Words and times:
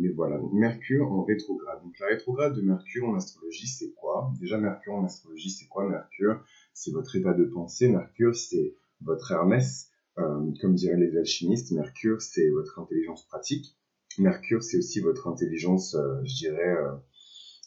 mais 0.00 0.08
voilà, 0.10 0.40
Mercure 0.52 1.12
en 1.12 1.22
rétrograde. 1.22 1.82
Donc 1.82 1.98
la 1.98 2.06
rétrograde 2.08 2.54
de 2.54 2.62
Mercure 2.62 3.08
en 3.08 3.14
astrologie, 3.14 3.66
c'est 3.66 3.92
quoi? 3.92 4.32
Déjà, 4.40 4.58
Mercure 4.58 4.94
en 4.94 5.04
astrologie, 5.04 5.50
c'est 5.50 5.66
quoi 5.66 5.88
Mercure? 5.88 6.42
C'est 6.72 6.92
votre 6.92 7.16
état 7.16 7.34
de 7.34 7.44
pensée. 7.44 7.88
Mercure, 7.88 8.34
c'est 8.34 8.74
votre 9.00 9.30
Hermès. 9.32 9.90
Euh, 10.18 10.52
comme 10.60 10.74
diraient 10.74 10.96
les 10.96 11.16
alchimistes, 11.16 11.72
Mercure, 11.72 12.22
c'est 12.22 12.48
votre 12.50 12.78
intelligence 12.78 13.26
pratique. 13.26 13.76
Mercure, 14.18 14.62
c'est 14.62 14.78
aussi 14.78 15.00
votre 15.00 15.26
intelligence, 15.26 15.96
euh, 15.96 16.20
je 16.24 16.36
dirais, 16.36 16.76
euh, 16.76 16.92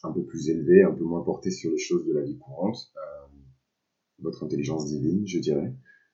un 0.03 0.13
peu 0.13 0.23
plus 0.23 0.49
élevée, 0.49 0.83
un 0.83 0.93
peu 0.93 1.03
moins 1.03 1.23
portée 1.23 1.51
sur 1.51 1.71
les 1.71 1.77
choses 1.77 2.05
de 2.05 2.13
la 2.13 2.21
vie 2.21 2.37
courante. 2.37 2.93
votre 4.19 4.43
intelligence 4.43 4.87
divine, 4.87 5.27
je 5.27 5.39
dirais. 5.39 5.73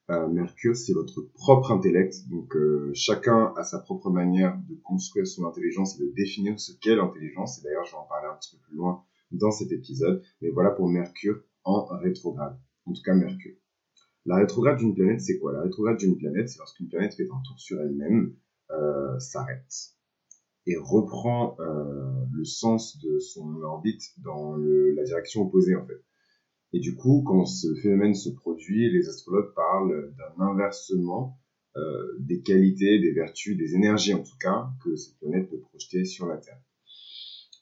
Mercure, 0.10 0.76
c'est 0.76 0.94
votre 0.94 1.22
propre 1.34 1.72
intellect. 1.72 2.28
Donc, 2.30 2.56
chacun 2.94 3.54
a 3.58 3.64
sa 3.64 3.80
propre 3.80 4.10
manière 4.10 4.58
de 4.70 4.76
construire 4.84 5.26
son 5.26 5.46
intelligence 5.46 6.00
et 6.00 6.04
de 6.04 6.12
définir 6.12 6.60
ce 6.60 6.74
qu'est 6.74 6.96
l'intelligence. 6.96 7.60
Et 7.60 7.64
d'ailleurs, 7.64 7.86
je 7.86 7.92
vais 7.92 7.98
en 7.98 8.06
parler 8.06 8.28
un 8.28 8.36
petit 8.36 8.56
peu 8.56 8.62
plus 8.68 8.76
loin 8.76 9.04
dans 9.32 9.52
cet 9.52 9.72
épisode. 9.72 10.22
Mais 10.42 10.50
voilà 10.50 10.72
pour 10.72 10.88
Mercure 10.88 11.42
en 11.64 11.86
rétrograde. 11.98 12.60
En 12.86 12.94
tout 12.94 13.02
cas, 13.02 13.14
Mercure. 13.14 13.56
La 14.26 14.38
rétrograde 14.38 14.78
d'une 14.78 14.94
planète, 14.94 15.22
c'est 15.22 15.38
quoi? 15.40 15.54
La 15.54 15.62
rétrograde 15.62 15.98
d'une 15.98 16.18
planète, 16.18 16.50
c'est 16.50 16.60
lorsqu'une 16.60 16.90
planète 16.90 17.14
fait 17.16 17.24
un 17.24 17.42
tour 17.46 17.60
sur 17.60 17.80
elle-même, 17.82 18.36
euh, 18.72 19.20
s'arrête 19.20 19.94
et 20.66 20.78
reprend 20.78 21.58
euh, 21.60 22.26
le 22.32 22.46
sens 22.46 22.98
de 23.00 23.20
son 23.20 23.62
orbite 23.62 24.02
dans 24.20 24.56
le, 24.56 24.94
la 24.94 25.04
direction 25.04 25.42
opposée 25.42 25.76
en 25.76 25.86
fait. 25.86 26.02
Et 26.74 26.80
du 26.80 26.96
coup, 26.96 27.24
quand 27.26 27.46
ce 27.46 27.74
phénomène 27.76 28.16
se 28.16 28.30
produit, 28.30 28.92
les 28.92 29.08
astrologues 29.08 29.54
parlent 29.54 30.14
d'un 30.18 30.46
inversement 30.46 31.38
euh, 31.78 32.18
des 32.20 32.42
qualités, 32.42 33.00
des 33.00 33.12
vertus, 33.12 33.58
des 33.58 33.76
énergies 33.76 34.14
en 34.14 34.24
tout 34.24 34.38
cas, 34.40 34.70
que 34.84 34.96
cette 34.96 35.18
planète 35.20 35.50
peut 35.50 35.60
projeter 35.60 36.06
sur 36.06 36.28
la 36.28 36.38
Terre. 36.38 36.62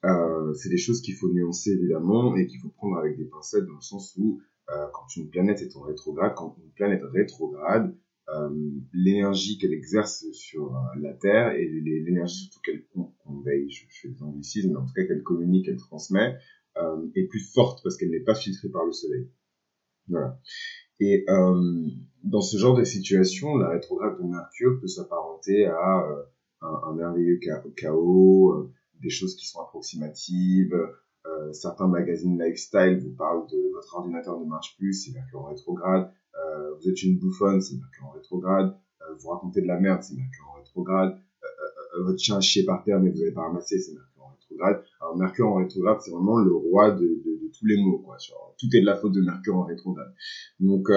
Euh, 0.04 0.54
c'est 0.54 0.70
des 0.70 0.78
choses 0.78 1.02
qu'il 1.02 1.16
faut 1.16 1.32
nuancer 1.32 1.72
évidemment 1.72 2.36
et 2.36 2.48
qu'il 2.48 2.60
faut 2.60 2.70
prendre 2.70 2.98
avec 2.98 3.18
des 3.18 3.26
pincettes 3.26 3.66
dans 3.66 3.76
le 3.76 3.82
sens 3.82 4.16
où 4.18 4.42
euh, 4.70 4.88
quand 4.94 5.16
une 5.16 5.30
planète 5.30 5.62
est 5.62 5.76
en 5.76 5.82
rétrograde, 5.82 6.34
quand 6.36 6.56
une 6.58 6.72
planète 6.72 7.04
rétrograde, 7.04 7.96
euh, 8.30 8.50
l'énergie 8.94 9.58
qu'elle 9.58 9.74
exerce 9.74 10.26
sur 10.32 10.76
euh, 10.76 10.80
la 11.00 11.14
Terre 11.14 11.52
et 11.52 11.68
l'énergie 11.68 12.44
surtout 12.44 12.62
qu'elle 12.62 12.84
conveille, 13.26 13.70
je, 13.70 13.84
fais 13.90 14.08
des 14.08 14.24
anglicismes, 14.24 14.72
mais 14.72 14.78
en 14.78 14.86
tout 14.86 14.94
cas 14.94 15.04
qu'elle 15.04 15.24
communique, 15.24 15.66
qu'elle 15.66 15.78
transmet, 15.78 16.38
est 17.16 17.28
plus 17.28 17.52
forte 17.54 17.82
parce 17.84 17.98
qu'elle 17.98 18.12
n'est 18.12 18.24
pas 18.24 18.36
filtrée 18.36 18.70
par 18.70 18.86
le 18.86 18.92
Soleil. 18.92 19.30
Voilà. 20.08 20.40
Et 21.00 21.26
euh, 21.30 21.88
dans 22.24 22.42
ce 22.42 22.58
genre 22.58 22.76
de 22.76 22.84
situation, 22.84 23.58
la 23.58 23.70
rétrograde 23.70 24.18
de 24.20 24.24
Mercure 24.24 24.80
peut 24.80 24.88
s'apparenter 24.88 25.66
à 25.66 26.06
un, 26.62 26.68
un, 26.84 26.94
merveilleux 26.94 27.40
chaos, 27.76 28.72
des 29.02 29.10
choses 29.10 29.36
qui 29.36 29.48
sont 29.48 29.62
approximatives, 29.62 30.76
euh, 31.28 31.54
certains 31.54 31.88
magazines 31.88 32.42
lifestyle 32.42 33.00
vous 33.00 33.16
parlent 33.16 33.46
de 33.48 33.72
votre 33.74 33.96
ordinateur 33.96 34.40
ne 34.40 34.46
marche 34.46 34.76
plus, 34.78 34.94
c'est 34.94 35.12
Mercure 35.12 35.42
en 35.42 35.50
rétrograde. 35.50 36.12
Euh, 36.36 36.74
vous 36.76 36.90
êtes 36.90 37.04
une 37.04 37.20
bouffonne, 37.20 37.62
c'est 37.62 37.76
Mercure 37.76 38.06
en 38.06 38.12
rétrograde. 38.12 38.76
Euh, 39.02 39.14
vous 39.20 39.30
racontez 39.30 39.62
de 39.62 39.68
la 39.68 39.80
merde, 39.80 40.02
c'est 40.02 40.16
Mercure 40.16 40.50
en 40.52 40.58
rétrograde. 40.58 41.18
votre 42.06 42.20
chien 42.20 42.40
chié 42.40 42.64
par 42.64 42.84
terre 42.84 43.00
mais 43.00 43.12
vous 43.12 43.20
n'avez 43.20 43.34
pas 43.34 43.42
ramassé, 43.42 43.78
c'est 43.78 43.94
Mercure 43.94 44.11
rétrograde. 44.52 44.84
Alors 45.00 45.18
Mercure 45.18 45.48
en 45.48 45.56
rétrograde, 45.56 45.98
c'est 46.02 46.12
vraiment 46.12 46.38
le 46.38 46.54
roi 46.54 46.92
de, 46.92 47.22
tous 47.58 47.66
les 47.66 47.78
mots, 47.78 48.00
quoi. 48.00 48.18
tout 48.58 48.68
est 48.74 48.82
de 48.82 48.86
la 48.86 48.96
faute 48.96 49.14
de 49.14 49.22
Mercure 49.22 49.58
en 49.58 49.64
rétrograde. 49.64 50.14
Donc 50.60 50.88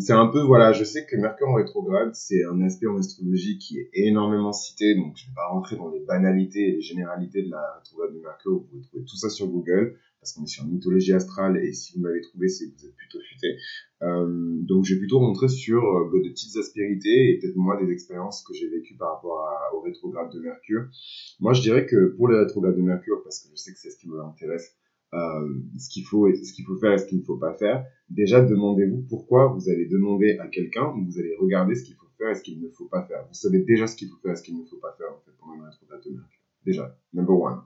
c'est 0.00 0.12
un 0.12 0.26
peu, 0.28 0.40
voilà, 0.40 0.72
je 0.72 0.84
sais 0.84 1.06
que 1.06 1.16
Mercure 1.16 1.48
en 1.48 1.54
rétrograde, 1.54 2.14
c'est 2.14 2.44
un 2.44 2.62
aspect 2.62 2.86
en 2.86 2.98
astrologie 2.98 3.58
qui 3.58 3.78
est 3.78 3.90
énormément 3.92 4.52
cité, 4.52 4.94
donc 4.94 5.16
je 5.16 5.26
vais 5.26 5.34
pas 5.34 5.48
rentrer 5.48 5.76
dans 5.76 5.90
les 5.90 6.00
banalités 6.00 6.68
et 6.68 6.72
les 6.72 6.80
généralités 6.80 7.42
de 7.42 7.50
la 7.50 7.74
rétrograde 7.78 8.14
de 8.14 8.20
Mercure, 8.20 8.52
vous 8.52 8.60
pouvez 8.60 8.82
trouver 8.82 9.04
tout 9.04 9.16
ça 9.16 9.28
sur 9.28 9.48
Google 9.48 9.96
parce 10.20 10.32
qu'on 10.32 10.44
est 10.44 10.48
sur 10.48 10.66
mythologie 10.66 11.12
astrale 11.12 11.58
et 11.62 11.72
si 11.72 11.94
vous 11.94 12.00
m'avez 12.00 12.20
trouvé, 12.20 12.48
c'est 12.48 12.68
que 12.68 12.76
vous 12.76 12.86
êtes 12.86 12.96
plutôt 12.96 13.20
futé. 13.20 13.56
Euh, 14.02 14.26
donc 14.62 14.84
j'ai 14.84 14.96
plutôt 14.96 15.20
montré 15.20 15.48
sur 15.48 15.82
euh, 15.82 16.10
bah, 16.12 16.18
de 16.22 16.28
petites 16.30 16.56
aspérités 16.56 17.30
et 17.30 17.38
peut-être 17.38 17.56
moi 17.56 17.82
des 17.82 17.90
expériences 17.92 18.42
que 18.42 18.54
j'ai 18.54 18.68
vécues 18.68 18.96
par 18.96 19.14
rapport 19.14 19.40
à, 19.40 19.74
au 19.74 19.80
rétrograde 19.80 20.32
de 20.32 20.40
Mercure. 20.40 20.88
Moi 21.40 21.52
je 21.52 21.62
dirais 21.62 21.86
que 21.86 22.14
pour 22.16 22.28
les 22.28 22.38
rétrogrades 22.38 22.76
de 22.76 22.82
Mercure, 22.82 23.22
parce 23.22 23.40
que 23.40 23.48
je 23.50 23.56
sais 23.56 23.72
que 23.72 23.78
c'est 23.78 23.90
ce 23.90 23.98
qui 23.98 24.08
m'intéresse, 24.08 24.76
euh, 25.14 25.54
ce 25.78 25.88
qu'il 25.88 26.04
faut 26.04 26.28
ce 26.32 26.52
qu'il 26.52 26.64
faut 26.64 26.76
faire 26.76 26.92
et 26.92 26.98
ce 26.98 27.06
qu'il 27.06 27.18
ne 27.18 27.24
faut 27.24 27.38
pas 27.38 27.54
faire, 27.54 27.84
déjà 28.10 28.42
demandez-vous 28.42 29.02
pourquoi 29.08 29.48
vous 29.48 29.70
allez 29.70 29.86
demander 29.86 30.36
à 30.38 30.48
quelqu'un, 30.48 30.92
vous 30.92 31.18
allez 31.18 31.34
regarder 31.36 31.74
ce 31.74 31.84
qu'il 31.84 31.94
faut 31.94 32.08
faire 32.18 32.30
et 32.30 32.34
ce 32.34 32.42
qu'il 32.42 32.60
ne 32.60 32.68
faut 32.68 32.86
pas 32.86 33.04
faire. 33.06 33.24
Vous 33.28 33.34
savez 33.34 33.60
déjà 33.60 33.86
ce 33.86 33.96
qu'il 33.96 34.08
faut 34.08 34.18
faire 34.22 34.32
et 34.32 34.36
ce 34.36 34.42
qu'il 34.42 34.58
ne 34.58 34.64
faut 34.64 34.78
pas 34.78 34.94
faire 34.98 35.12
en 35.12 35.20
fait 35.24 35.32
pendant 35.38 35.54
une 35.54 35.62
rétrograde 35.64 36.02
de 36.04 36.10
Mercure. 36.10 36.40
Déjà, 36.64 36.98
number 37.14 37.40
one. 37.40 37.62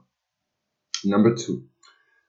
Number 1.05 1.35
two 1.35 1.63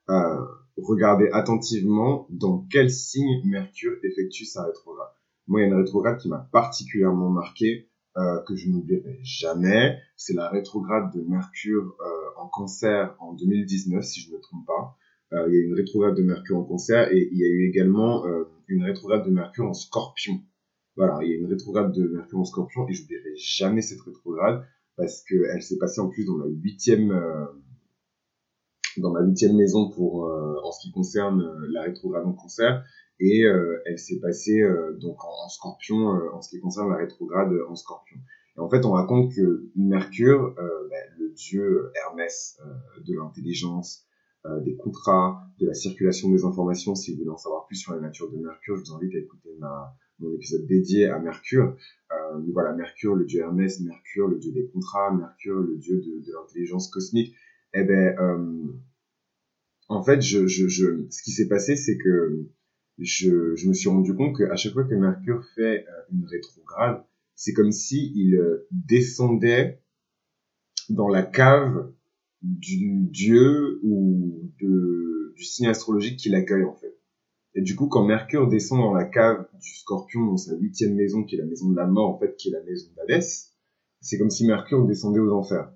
euh, 0.09 0.45
regardez 0.77 1.29
attentivement 1.33 2.27
dans 2.31 2.67
quel 2.71 2.91
signe 2.91 3.43
Mercure 3.45 3.97
effectue 4.03 4.45
sa 4.45 4.65
rétrograde. 4.65 5.13
Moi, 5.47 5.61
il 5.61 5.63
y 5.63 5.67
a 5.67 5.69
une 5.69 5.81
rétrograde 5.81 6.19
qui 6.19 6.29
m'a 6.29 6.49
particulièrement 6.53 7.31
marqué, 7.31 7.89
euh, 8.17 8.41
que 8.47 8.55
je 8.55 8.71
n'oublierai 8.71 9.19
jamais. 9.23 9.99
C'est 10.17 10.35
la 10.35 10.49
rétrograde 10.49 11.13
de 11.15 11.21
Mercure 11.23 11.97
euh, 12.01 12.41
en 12.41 12.49
cancer 12.49 13.15
en 13.19 13.33
2019, 13.35 14.05
si 14.05 14.21
je 14.21 14.31
ne 14.31 14.37
me 14.37 14.41
trompe 14.41 14.67
pas. 14.67 14.97
Euh, 15.35 15.49
il 15.49 15.55
y 15.55 15.59
a 15.59 15.65
une 15.65 15.75
rétrograde 15.75 16.15
de 16.15 16.23
Mercure 16.23 16.59
en 16.59 16.65
cancer 16.65 17.13
et 17.13 17.29
il 17.33 17.39
y 17.39 17.45
a 17.45 17.49
eu 17.49 17.69
également 17.69 18.27
euh, 18.27 18.45
une 18.69 18.85
rétrograde 18.85 19.25
de 19.25 19.31
Mercure 19.31 19.67
en 19.67 19.75
scorpion. 19.75 20.41
Voilà, 20.97 21.19
il 21.23 21.31
y 21.31 21.35
a 21.35 21.37
une 21.39 21.47
rétrograde 21.47 21.93
de 21.93 22.07
Mercure 22.07 22.39
en 22.39 22.45
scorpion 22.45 22.87
et 22.89 22.95
je 22.95 23.03
n'oublierai 23.03 23.35
jamais 23.37 23.83
cette 23.83 24.01
rétrograde 24.03 24.65
parce 24.97 25.25
qu'elle 25.25 25.63
s'est 25.63 25.79
passée 25.79 26.01
en 26.01 26.09
plus 26.09 26.25
dans 26.25 26.37
la 26.37 26.47
huitième 26.47 27.11
euh, 27.11 27.47
dans 29.01 29.13
ma 29.13 29.21
huitième 29.23 29.57
maison 29.57 29.91
pour 29.91 30.27
euh, 30.27 30.57
en 30.63 30.73
ce 30.73 30.81
qui 30.83 30.93
concerne 30.93 31.41
euh, 31.41 31.67
la 31.71 31.83
rétrograde 31.83 32.25
en 32.27 32.33
cancer 32.33 32.85
et 33.21 33.45
euh, 33.45 33.81
elle 33.87 33.99
s'est 33.99 34.19
passée 34.21 34.63
donc 35.01 35.25
en, 35.25 35.49
scorpion 35.49 36.09
en 36.33 36.43
ce 36.43 36.51
qui 36.51 36.61
concerne 36.61 36.91
la 36.91 36.97
rétrograde 36.97 37.53
en 37.69 37.77
scorpion. 37.77 38.19
Et 38.57 38.61
en 38.61 38.69
fait, 38.69 38.85
on 38.85 38.91
raconte 38.91 39.33
que 39.33 39.71
Mercure, 39.77 40.55
ben, 40.57 41.05
le 41.19 41.31
dieu 41.31 41.93
Hermès 41.95 42.59
de 43.07 43.15
l'intelligence, 43.15 44.05
des 44.65 44.75
contrats, 44.75 45.45
de 45.61 45.67
la 45.67 45.75
circulation 45.75 46.29
des 46.31 46.45
informations. 46.45 46.97
Si 46.97 47.13
vous 47.13 47.19
voulez 47.19 47.31
en 47.31 47.37
savoir 47.37 47.67
plus 47.67 47.77
sur 47.77 47.95
la 47.95 48.01
nature 48.01 48.31
de 48.33 48.37
Mercure, 48.37 48.77
je 48.77 48.83
vous 48.83 48.97
invite 48.97 49.15
à 49.15 49.19
écouter 49.19 49.51
ma, 49.61 49.97
mon 50.19 50.33
épisode 50.35 50.67
dédié 50.67 51.09
à 51.09 51.19
Mercure. 51.19 51.77
Euh, 52.13 52.41
voilà, 52.53 52.73
Mercure, 52.73 53.15
le 53.15 53.25
dieu 53.25 53.41
Hermès, 53.41 53.81
Mercure, 53.81 54.29
le 54.29 54.39
dieu 54.39 54.53
des 54.53 54.67
contrats, 54.67 55.13
Mercure, 55.13 55.61
le 55.61 55.77
dieu 55.77 55.97
de, 55.97 56.25
de 56.25 56.33
l'intelligence 56.33 56.89
cosmique 56.89 57.35
eh 57.75 57.85
ben, 57.85 58.17
euh, 58.19 58.73
en 59.89 60.03
fait, 60.03 60.21
je, 60.23 60.47
je, 60.47 60.69
je, 60.69 61.07
ce 61.11 61.23
qui 61.23 61.33
s'est 61.33 61.49
passé, 61.49 61.77
c'est 61.77 61.99
que 61.99 62.49
je, 62.99 63.55
je 63.57 63.69
me 63.69 63.75
suis 63.75 63.89
rendu 63.89 64.15
compte 64.15 64.37
qu'à 64.37 64.57
chaque 64.57 64.73
fois 64.73 64.85
que 64.85 64.95
Mercure 64.95 65.45
fait 65.55 65.85
euh, 65.87 66.13
une 66.13 66.25
rétrograde, 66.27 67.05
c'est 67.35 67.53
comme 67.53 67.73
si 67.73 68.13
il 68.15 68.37
euh, 68.37 68.67
descendait 68.71 69.83
dans 70.89 71.09
la 71.09 71.23
cave 71.23 71.93
du 72.43 73.07
dieu 73.11 73.81
ou 73.83 74.53
de, 74.61 75.33
du 75.35 75.45
signe 75.45 75.67
astrologique 75.67 76.19
qui 76.19 76.29
l'accueille 76.29 76.65
en 76.65 76.75
fait. 76.75 76.97
Et 77.57 77.63
du 77.63 77.75
coup, 77.77 77.87
quand 77.87 78.05
Mercure 78.05 78.49
descend 78.49 78.81
dans 78.81 78.93
la 78.93 79.05
cave 79.05 79.47
du 79.61 79.77
Scorpion, 79.77 80.27
dans 80.27 80.37
sa 80.37 80.55
huitième 80.57 80.95
maison, 80.95 81.25
qui 81.25 81.37
est 81.37 81.39
la 81.39 81.47
maison 81.47 81.71
de 81.71 81.77
la 81.77 81.87
mort 81.87 82.15
en 82.15 82.19
fait, 82.19 82.37
qui 82.37 82.49
est 82.49 82.53
la 82.53 82.63
maison 82.63 82.89
d'Hadès, 82.97 83.51
c'est 84.01 84.19
comme 84.19 84.31
si 84.31 84.47
Mercure 84.47 84.87
descendait 84.87 85.21
aux 85.21 85.33
enfers. 85.33 85.73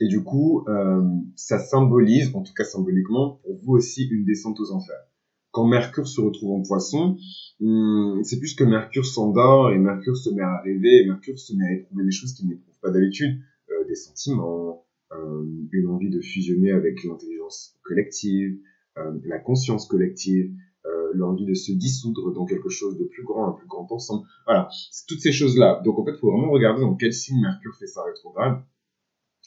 Et 0.00 0.08
du 0.08 0.22
coup, 0.22 0.64
euh, 0.68 1.02
ça 1.36 1.58
symbolise, 1.58 2.34
en 2.34 2.42
tout 2.42 2.52
cas 2.54 2.64
symboliquement, 2.64 3.40
pour 3.42 3.58
vous 3.62 3.72
aussi 3.74 4.06
une 4.08 4.24
descente 4.24 4.58
aux 4.60 4.72
enfers. 4.72 5.08
Quand 5.50 5.66
Mercure 5.66 6.08
se 6.08 6.20
retrouve 6.20 6.52
en 6.52 6.62
poisson, 6.62 7.16
hum, 7.60 8.20
c'est 8.24 8.38
plus 8.38 8.54
que 8.54 8.64
Mercure 8.64 9.06
s'endort 9.06 9.70
et 9.70 9.78
Mercure 9.78 10.16
se 10.16 10.30
met 10.30 10.42
à 10.42 10.60
rêver 10.62 11.02
et 11.02 11.06
Mercure 11.06 11.38
se 11.38 11.54
met 11.54 11.64
à 11.64 11.72
éprouver 11.74 12.04
des 12.04 12.10
choses 12.10 12.32
qu'il 12.32 12.48
n'éprouve 12.48 12.74
pas 12.82 12.90
d'habitude, 12.90 13.38
euh, 13.70 13.84
des 13.86 13.94
sentiments, 13.94 14.84
euh, 15.12 15.44
une 15.72 15.86
envie 15.88 16.10
de 16.10 16.20
fusionner 16.20 16.72
avec 16.72 17.04
l'intelligence 17.04 17.76
collective, 17.84 18.58
euh, 18.98 19.12
la 19.24 19.38
conscience 19.38 19.86
collective, 19.86 20.52
euh, 20.86 21.12
l'envie 21.14 21.46
de 21.46 21.54
se 21.54 21.72
dissoudre 21.72 22.32
dans 22.32 22.46
quelque 22.46 22.68
chose 22.68 22.98
de 22.98 23.04
plus 23.04 23.22
grand, 23.22 23.48
un 23.48 23.52
plus 23.52 23.66
grand 23.66 23.90
ensemble. 23.92 24.26
Voilà, 24.46 24.68
c'est 24.90 25.06
toutes 25.06 25.20
ces 25.20 25.32
choses-là. 25.32 25.80
Donc 25.84 25.98
en 25.98 26.04
fait, 26.04 26.12
il 26.12 26.18
faut 26.18 26.30
vraiment 26.30 26.50
regarder 26.50 26.80
dans 26.80 26.94
quel 26.94 27.12
signe 27.12 27.40
Mercure 27.40 27.74
fait 27.78 27.86
sa 27.86 28.02
rétrograde 28.02 28.62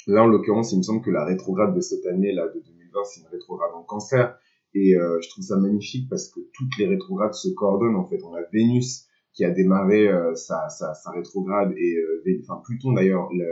Là, 0.07 0.23
en 0.23 0.27
l'occurrence, 0.27 0.71
il 0.71 0.77
me 0.77 0.83
semble 0.83 1.01
que 1.01 1.11
la 1.11 1.25
rétrograde 1.25 1.75
de 1.75 1.81
cette 1.81 2.05
année, 2.05 2.31
là, 2.31 2.47
de 2.47 2.59
2020, 2.59 3.03
c'est 3.03 3.21
une 3.21 3.27
rétrograde 3.27 3.71
en 3.75 3.83
cancer. 3.83 4.37
Et 4.73 4.95
euh, 4.95 5.19
je 5.21 5.29
trouve 5.29 5.43
ça 5.43 5.57
magnifique 5.57 6.09
parce 6.09 6.29
que 6.29 6.39
toutes 6.53 6.77
les 6.79 6.87
rétrogrades 6.87 7.33
se 7.33 7.49
coordonnent. 7.49 7.95
En 7.95 8.05
fait, 8.05 8.23
on 8.23 8.33
a 8.33 8.41
Vénus 8.53 9.07
qui 9.33 9.43
a 9.43 9.51
démarré 9.51 10.07
euh, 10.07 10.33
sa, 10.33 10.69
sa, 10.69 11.11
rétrograde 11.11 11.71
et 11.77 11.95
euh, 11.97 12.39
enfin 12.41 12.59
Pluton 12.63 12.93
d'ailleurs, 12.93 13.29
la, 13.33 13.45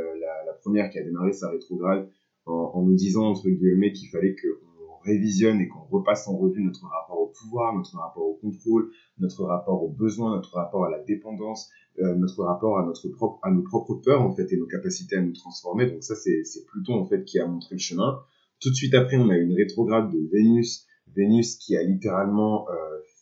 la, 0.46 0.54
première 0.54 0.90
qui 0.90 0.98
a 0.98 1.04
démarré 1.04 1.32
sa 1.32 1.52
rétrograde 1.52 2.10
en, 2.48 2.82
nous 2.82 2.96
disant 2.96 3.26
entre 3.26 3.48
guillemets 3.48 3.92
qu'il 3.92 4.10
fallait 4.10 4.36
qu'on 4.36 4.65
révisionne 5.06 5.62
et 5.62 5.68
qu'on 5.68 5.84
repasse 5.92 6.28
en 6.28 6.38
revue 6.38 6.62
notre 6.64 6.86
rapport 6.88 7.20
au 7.20 7.28
pouvoir, 7.28 7.76
notre 7.76 7.98
rapport 7.98 8.26
au 8.26 8.34
contrôle, 8.34 8.92
notre 9.20 9.44
rapport 9.46 9.84
aux 9.84 9.90
besoins, 9.90 10.36
notre 10.36 10.56
rapport 10.56 10.86
à 10.86 10.90
la 10.90 11.00
dépendance, 11.00 11.70
euh, 12.00 12.16
notre 12.16 12.44
rapport 12.44 12.80
à 12.80 12.86
notre 12.86 13.08
propre, 13.10 13.40
à 13.44 13.52
nos 13.52 13.62
propres 13.62 13.96
peurs 13.96 14.22
en 14.22 14.34
fait 14.34 14.52
et 14.52 14.58
nos 14.58 14.68
capacités 14.68 15.16
à 15.16 15.22
nous 15.22 15.34
transformer. 15.34 15.90
Donc 15.90 16.04
ça 16.04 16.16
c'est 16.16 16.66
Pluton 16.68 16.96
en 16.96 17.06
fait 17.06 17.24
qui 17.24 17.40
a 17.40 17.48
montré 17.48 17.76
le 17.76 17.80
chemin. 17.80 18.20
Tout 18.60 18.70
de 18.70 18.76
suite 18.76 18.94
après 18.94 19.18
on 19.18 19.30
a 19.30 19.38
une 19.38 19.54
rétrograde 19.54 20.12
de 20.12 20.30
Vénus, 20.32 20.86
Vénus 21.16 21.56
qui 21.56 21.78
a 21.78 21.84
littéralement 21.84 22.68
euh, 22.70 22.74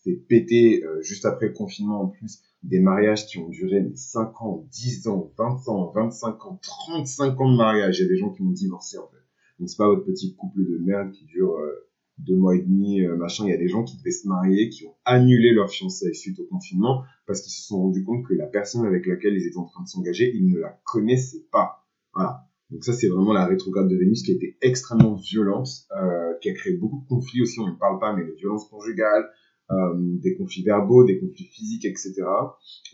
fait 0.04 0.14
péter 0.14 0.84
euh, 0.84 1.02
juste 1.02 1.26
après 1.26 1.48
le 1.48 1.54
confinement 1.54 2.02
en 2.02 2.08
plus 2.08 2.42
des 2.64 2.80
mariages 2.80 3.26
qui 3.28 3.40
ont 3.40 3.50
duré 3.50 3.86
5 3.94 4.42
ans, 4.42 4.66
10 4.72 5.08
ans, 5.08 5.32
20 5.38 5.68
ans, 5.68 5.92
25 5.94 6.46
ans, 6.46 6.60
35 6.62 7.42
ans 7.42 7.52
de 7.52 7.58
mariage. 7.58 8.00
Il 8.00 8.04
y 8.04 8.06
a 8.06 8.10
des 8.10 8.18
gens 8.18 8.30
qui 8.30 8.42
ont 8.42 8.52
divorcé 8.52 8.98
en 8.98 9.08
fait. 9.08 9.23
Donc 9.60 9.70
c'est 9.70 9.78
pas 9.78 9.88
votre 9.88 10.06
petit 10.06 10.36
couple 10.36 10.66
de 10.66 10.78
merde 10.78 11.12
qui 11.12 11.26
dure 11.26 11.56
euh, 11.58 11.88
deux 12.20 12.36
mois 12.36 12.56
et 12.56 12.62
demi, 12.62 13.02
euh, 13.02 13.16
machin. 13.16 13.46
Il 13.46 13.52
y 13.52 13.54
a 13.54 13.58
des 13.58 13.68
gens 13.68 13.84
qui 13.84 13.98
devaient 13.98 14.12
se 14.12 14.28
marier, 14.28 14.70
qui 14.70 14.86
ont 14.86 14.96
annulé 15.06 15.52
leur 15.54 15.70
fiançailles 15.70 16.16
suite 16.16 16.40
au 16.40 16.46
confinement 16.46 17.04
parce 17.28 17.42
qu'ils 17.42 17.54
se 17.54 17.68
sont 17.68 17.82
rendus 17.82 18.04
compte 18.04 18.26
que 18.26 18.34
la 18.34 18.48
personne 18.48 18.86
avec 18.86 19.06
laquelle 19.06 19.34
ils 19.34 19.48
étaient 19.48 19.58
en 19.58 19.66
train 19.66 19.84
de 19.84 19.88
s'engager, 19.88 20.32
ils 20.36 20.48
ne 20.48 20.60
la 20.60 20.80
connaissaient 20.86 21.46
pas. 21.52 21.86
Voilà. 22.14 22.48
Donc 22.70 22.84
ça, 22.84 22.94
c'est 22.94 23.08
vraiment 23.08 23.34
la 23.34 23.46
rétrograde 23.46 23.88
de 23.88 23.96
Vénus 23.96 24.24
qui 24.24 24.32
a 24.32 24.36
été 24.36 24.58
extrêmement 24.62 25.14
violente, 25.14 25.70
euh, 25.96 26.34
qui 26.42 26.50
a 26.50 26.54
créé 26.54 26.74
beaucoup 26.74 27.02
de 27.02 27.08
conflits 27.08 27.42
aussi, 27.42 27.60
on 27.60 27.68
ne 27.68 27.76
parle 27.76 28.00
pas, 28.00 28.14
mais 28.16 28.24
les 28.24 28.34
violences 28.34 28.68
conjugales, 28.68 29.30
euh, 29.72 29.94
des 29.96 30.36
conflits 30.36 30.64
verbaux, 30.64 31.04
des 31.04 31.20
conflits 31.20 31.46
physiques, 31.46 31.86
etc. 31.86 32.24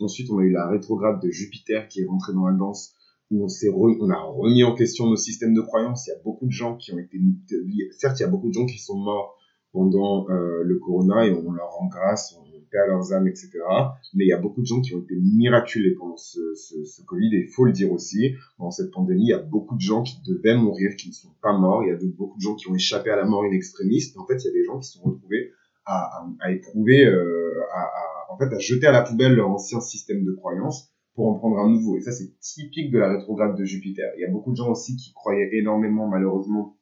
Ensuite, 0.00 0.30
on 0.30 0.38
a 0.38 0.42
eu 0.42 0.50
la 0.50 0.68
rétrograde 0.68 1.20
de 1.22 1.30
Jupiter 1.30 1.88
qui 1.88 2.02
est 2.02 2.04
rentrée 2.04 2.34
dans 2.34 2.46
la 2.46 2.54
danse, 2.54 2.94
où 3.30 3.44
on 3.44 3.48
s'est 3.48 3.70
on 3.70 4.10
a 4.10 4.20
remis 4.20 4.64
en 4.64 4.74
question 4.74 5.06
nos 5.06 5.16
systèmes 5.16 5.54
de 5.54 5.60
croyances. 5.60 6.06
Il 6.06 6.10
y 6.10 6.12
a 6.14 6.20
beaucoup 6.24 6.46
de 6.46 6.52
gens 6.52 6.76
qui 6.76 6.92
ont 6.92 6.98
été, 6.98 7.18
certes, 7.92 8.18
il 8.20 8.22
y 8.22 8.26
a 8.26 8.28
beaucoup 8.28 8.48
de 8.48 8.54
gens 8.54 8.66
qui 8.66 8.78
sont 8.78 8.96
morts 8.96 9.36
pendant 9.72 10.28
euh, 10.30 10.62
le 10.64 10.78
corona 10.78 11.26
et 11.26 11.32
on 11.32 11.52
leur 11.52 11.70
rend 11.70 11.86
grâce, 11.86 12.34
on 12.38 12.50
perd 12.70 12.88
leurs 12.88 13.12
âmes, 13.12 13.26
etc. 13.26 13.50
Mais 14.14 14.24
il 14.24 14.28
y 14.28 14.32
a 14.32 14.38
beaucoup 14.38 14.60
de 14.60 14.66
gens 14.66 14.80
qui 14.80 14.94
ont 14.94 15.00
été 15.00 15.14
miraculés 15.16 15.94
pendant 15.94 16.16
ce, 16.16 16.54
ce, 16.54 16.84
ce 16.84 17.02
Covid 17.02 17.34
et 17.34 17.40
il 17.40 17.48
faut 17.48 17.64
le 17.64 17.72
dire 17.72 17.92
aussi, 17.92 18.34
pendant 18.56 18.70
cette 18.70 18.90
pandémie, 18.90 19.24
il 19.24 19.30
y 19.30 19.32
a 19.32 19.38
beaucoup 19.38 19.76
de 19.76 19.80
gens 19.80 20.02
qui 20.02 20.20
devaient 20.26 20.56
mourir, 20.56 20.94
qui 20.96 21.08
ne 21.08 21.12
sont 21.12 21.32
pas 21.42 21.52
morts. 21.52 21.82
Il 21.84 21.88
y 21.88 21.92
a 21.92 21.98
beaucoup 22.16 22.36
de 22.36 22.42
gens 22.42 22.54
qui 22.54 22.68
ont 22.68 22.74
échappé 22.74 23.10
à 23.10 23.16
la 23.16 23.24
mort 23.24 23.44
in 23.44 23.52
extremis. 23.52 24.12
En 24.16 24.26
fait, 24.26 24.36
il 24.36 24.46
y 24.46 24.50
a 24.50 24.52
des 24.52 24.64
gens 24.64 24.78
qui 24.78 24.88
sont 24.88 25.02
retrouvés 25.02 25.52
à, 25.84 26.24
à, 26.40 26.52
éprouver, 26.52 27.04
euh, 27.06 27.60
à, 27.74 27.80
à, 27.80 28.32
en 28.32 28.38
fait, 28.38 28.54
à 28.54 28.58
jeter 28.58 28.86
à 28.86 28.92
la 28.92 29.02
poubelle 29.02 29.34
leur 29.34 29.50
ancien 29.50 29.80
système 29.80 30.24
de 30.24 30.32
croyance 30.32 30.89
pour 31.14 31.28
en 31.28 31.34
prendre 31.34 31.58
un 31.58 31.70
nouveau. 31.70 31.96
Et 31.96 32.00
ça, 32.00 32.12
c'est 32.12 32.38
typique 32.40 32.90
de 32.90 32.98
la 32.98 33.12
rétrograde 33.12 33.56
de 33.56 33.64
Jupiter. 33.64 34.10
Il 34.16 34.20
y 34.20 34.24
a 34.24 34.30
beaucoup 34.30 34.52
de 34.52 34.56
gens 34.56 34.70
aussi 34.70 34.96
qui 34.96 35.12
croyaient 35.12 35.50
énormément, 35.52 36.08
malheureusement, 36.08 36.76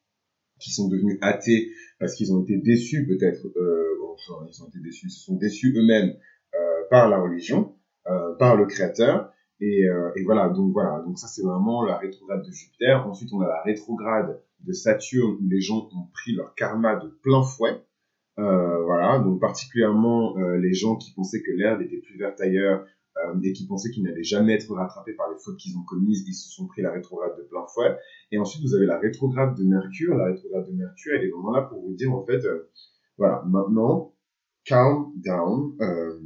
qui 0.59 0.71
sont 0.71 0.87
devenus 0.87 1.17
athées 1.21 1.71
parce 1.99 2.15
qu'ils 2.15 2.33
ont 2.33 2.43
été 2.43 2.57
déçus, 2.57 3.07
peut-être, 3.07 3.47
euh, 3.57 3.83
enfin, 4.13 4.45
ils 4.49 4.63
ont 4.63 4.67
été 4.67 4.79
déçus, 4.79 5.07
ils 5.07 5.11
se 5.11 5.25
sont 5.25 5.35
déçus 5.35 5.73
eux-mêmes 5.77 6.15
euh, 6.55 6.83
par 6.89 7.09
la 7.09 7.19
religion, 7.19 7.75
euh, 8.07 8.35
par 8.35 8.55
le 8.55 8.65
Créateur. 8.65 9.31
Et, 9.61 9.85
euh, 9.87 10.11
et, 10.15 10.23
voilà, 10.23 10.49
donc 10.49 10.71
voilà, 10.71 11.03
donc 11.05 11.17
ça 11.19 11.27
c'est 11.27 11.41
vraiment 11.41 11.83
la 11.83 11.97
rétrograde 11.97 12.45
de 12.45 12.51
Jupiter. 12.51 13.05
Ensuite, 13.07 13.33
on 13.33 13.41
a 13.41 13.47
la 13.47 13.61
rétrograde 13.63 14.41
de 14.61 14.73
Saturne 14.73 15.37
où 15.41 15.49
les 15.49 15.61
gens 15.61 15.89
ont 15.93 16.07
pris 16.13 16.33
leur 16.33 16.55
karma 16.55 16.95
de 16.95 17.09
plein 17.21 17.43
fouet. 17.43 17.81
Euh, 18.37 18.83
voilà, 18.83 19.19
donc 19.19 19.41
particulièrement 19.41 20.37
euh, 20.37 20.57
les 20.57 20.73
gens 20.73 20.95
qui 20.95 21.13
pensaient 21.13 21.41
que 21.41 21.51
l'herbe 21.51 21.81
était 21.81 21.97
plus 21.97 22.17
verte 22.17 22.39
ailleurs 22.39 22.85
et 23.43 23.53
qui 23.53 23.67
pensaient 23.67 23.91
qu'ils 23.91 24.03
n'allaient 24.03 24.23
jamais 24.23 24.53
être 24.53 24.73
rattrapés 24.73 25.13
par 25.13 25.29
les 25.29 25.37
fautes 25.37 25.57
qu'ils 25.57 25.77
ont 25.77 25.83
commises, 25.83 26.23
ils 26.27 26.33
se 26.33 26.49
sont 26.49 26.67
pris 26.67 26.81
la 26.81 26.91
rétrograde 26.91 27.37
de 27.37 27.43
plein 27.43 27.65
fouet. 27.73 27.97
Et 28.31 28.37
ensuite, 28.37 28.63
vous 28.63 28.75
avez 28.75 28.85
la 28.85 28.97
rétrograde 28.97 29.55
de 29.55 29.63
Mercure. 29.63 30.15
La 30.15 30.25
rétrograde 30.25 30.67
de 30.67 30.73
Mercure, 30.73 31.15
elle 31.15 31.25
est 31.25 31.29
vraiment 31.29 31.51
là 31.51 31.63
pour 31.63 31.81
vous 31.81 31.93
dire, 31.95 32.13
en 32.13 32.25
fait, 32.25 32.43
euh, 32.45 32.69
voilà, 33.17 33.43
maintenant, 33.45 34.13
calm 34.65 35.11
down. 35.17 35.75
Euh, 35.81 36.19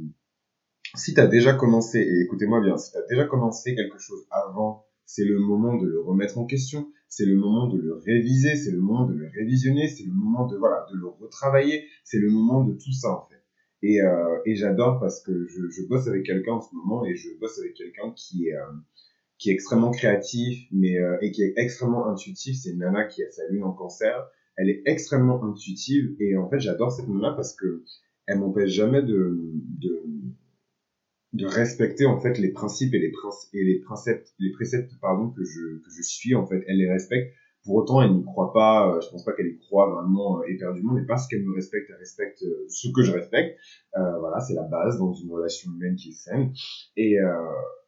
si 0.94 1.14
tu 1.14 1.20
as 1.20 1.26
déjà 1.26 1.54
commencé, 1.54 1.98
et 1.98 2.20
écoutez-moi 2.22 2.60
bien, 2.60 2.76
si 2.76 2.92
tu 2.92 2.98
as 2.98 3.06
déjà 3.08 3.24
commencé 3.24 3.74
quelque 3.74 3.98
chose 3.98 4.26
avant, 4.30 4.86
c'est 5.04 5.24
le 5.24 5.38
moment 5.40 5.76
de 5.76 5.86
le 5.86 6.00
remettre 6.00 6.38
en 6.38 6.46
question 6.46 6.86
c'est 7.16 7.26
le 7.26 7.36
moment 7.36 7.68
de 7.68 7.78
le 7.78 7.94
réviser, 7.94 8.56
c'est 8.56 8.72
le 8.72 8.80
moment 8.80 9.06
de 9.06 9.14
le 9.14 9.28
révisionner, 9.32 9.86
c'est 9.86 10.02
le 10.02 10.12
moment 10.12 10.46
de 10.46 10.56
voilà 10.56 10.84
de 10.90 10.96
le 10.96 11.06
retravailler, 11.06 11.86
c'est 12.02 12.18
le 12.18 12.28
moment 12.28 12.64
de 12.64 12.72
tout 12.72 12.92
ça 12.92 13.12
en 13.12 13.28
fait. 13.28 13.43
Et, 13.86 14.00
euh, 14.00 14.38
et 14.46 14.54
j'adore 14.56 14.98
parce 14.98 15.20
que 15.20 15.46
je, 15.46 15.68
je 15.68 15.82
bosse 15.86 16.08
avec 16.08 16.24
quelqu'un 16.24 16.52
en 16.52 16.60
ce 16.62 16.74
moment 16.74 17.04
et 17.04 17.14
je 17.14 17.28
bosse 17.38 17.58
avec 17.58 17.74
quelqu'un 17.74 18.12
qui 18.16 18.48
est 18.48 18.56
euh, 18.56 18.64
qui 19.36 19.50
est 19.50 19.52
extrêmement 19.52 19.90
créatif, 19.90 20.66
mais 20.72 20.98
euh, 20.98 21.18
et 21.20 21.30
qui 21.32 21.42
est 21.42 21.52
extrêmement 21.58 22.08
intuitif. 22.08 22.56
C'est 22.56 22.70
une 22.70 22.78
nana 22.78 23.04
qui 23.04 23.22
a 23.22 23.30
sa 23.30 23.46
lune 23.50 23.62
en 23.62 23.72
cancer. 23.72 24.26
Elle 24.56 24.70
est 24.70 24.82
extrêmement 24.86 25.44
intuitive 25.44 26.16
et 26.18 26.34
en 26.34 26.48
fait 26.48 26.60
j'adore 26.60 26.92
cette 26.92 27.08
nana 27.08 27.32
parce 27.32 27.54
que 27.54 27.84
elle 28.26 28.38
m'empêche 28.38 28.70
jamais 28.70 29.02
de, 29.02 29.38
de 29.82 30.02
de 31.34 31.46
respecter 31.46 32.06
en 32.06 32.18
fait 32.18 32.38
les 32.38 32.52
principes 32.52 32.94
et 32.94 32.98
les 32.98 33.10
principes 33.10 33.54
et 33.54 33.64
les 33.64 33.80
préceptes 33.80 34.32
les 34.38 34.52
préceptes 34.52 34.92
pardon 35.02 35.28
que 35.28 35.44
je 35.44 35.82
que 35.84 35.90
je 35.90 36.02
suis 36.02 36.34
en 36.34 36.46
fait 36.46 36.64
elle 36.68 36.78
les 36.78 36.90
respecte 36.90 37.34
pour 37.64 37.76
autant 37.76 38.02
elle 38.02 38.14
n'y 38.14 38.24
croit 38.24 38.52
pas 38.52 38.88
euh, 38.88 39.00
je 39.00 39.08
pense 39.08 39.24
pas 39.24 39.32
qu'elle 39.32 39.48
y 39.48 39.58
croit 39.58 39.90
vraiment 39.90 40.40
euh, 40.40 40.44
éperdument 40.48 40.92
mais 40.92 41.04
parce 41.06 41.26
qu'elle 41.26 41.44
me 41.44 41.54
respecte 41.54 41.88
elle 41.90 41.96
respecte 41.96 42.42
euh, 42.42 42.66
ce 42.68 42.88
que 42.94 43.02
je 43.02 43.12
respecte 43.12 43.58
euh, 43.96 44.18
voilà 44.18 44.40
c'est 44.40 44.54
la 44.54 44.64
base 44.64 44.98
dans 44.98 45.12
une 45.12 45.30
relation 45.30 45.70
humaine 45.72 45.96
qui 45.96 46.10
est 46.10 46.12
saine 46.12 46.52
et 46.96 47.18
euh, 47.18 47.32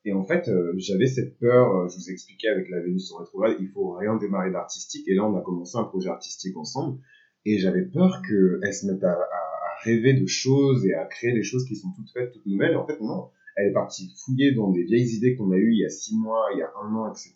et 0.05 0.13
en 0.13 0.25
fait 0.25 0.51
j'avais 0.77 1.07
cette 1.07 1.39
peur 1.39 1.89
je 1.89 1.97
vous 1.97 2.11
expliquais 2.11 2.49
avec 2.49 2.69
la 2.71 2.81
Vénus 2.81 3.13
en 3.13 3.19
rétrograde 3.19 3.57
il 3.61 3.69
faut 3.69 3.93
rien 3.93 4.17
démarrer 4.17 4.53
d'artistique 4.53 5.07
et 5.09 5.15
là 5.15 5.25
on 5.25 5.37
a 5.37 5.43
commencé 5.43 5.77
un 5.79 5.85
projet 5.85 6.09
artistique 6.11 6.57
ensemble 6.57 7.01
et 7.45 7.59
j'avais 7.59 7.83
peur 7.83 8.23
que 8.29 8.61
elle 8.63 8.75
se 8.75 8.87
mette 8.87 9.03
à, 9.05 9.13
à 9.13 9.47
rêver 9.85 10.15
de 10.15 10.27
choses 10.27 10.87
et 10.87 10.95
à 10.95 11.05
créer 11.07 11.33
des 11.33 11.43
choses 11.43 11.65
qui 11.65 11.77
sont 11.77 11.89
toutes 11.97 12.11
faites, 12.11 12.33
toutes 12.33 12.47
nouvelles. 12.47 12.77
En 12.77 12.87
fait, 12.87 13.01
non. 13.01 13.29
Elle 13.57 13.69
est 13.69 13.73
partie 13.73 14.13
fouiller 14.25 14.53
dans 14.53 14.71
des 14.71 14.85
vieilles 14.85 15.17
idées 15.17 15.35
qu'on 15.35 15.51
a 15.51 15.57
eues 15.57 15.73
il 15.73 15.81
y 15.81 15.85
a 15.85 15.89
six 15.89 16.17
mois, 16.17 16.49
il 16.55 16.59
y 16.59 16.63
a 16.63 16.71
un 16.83 16.95
an, 16.95 17.11
etc. 17.11 17.33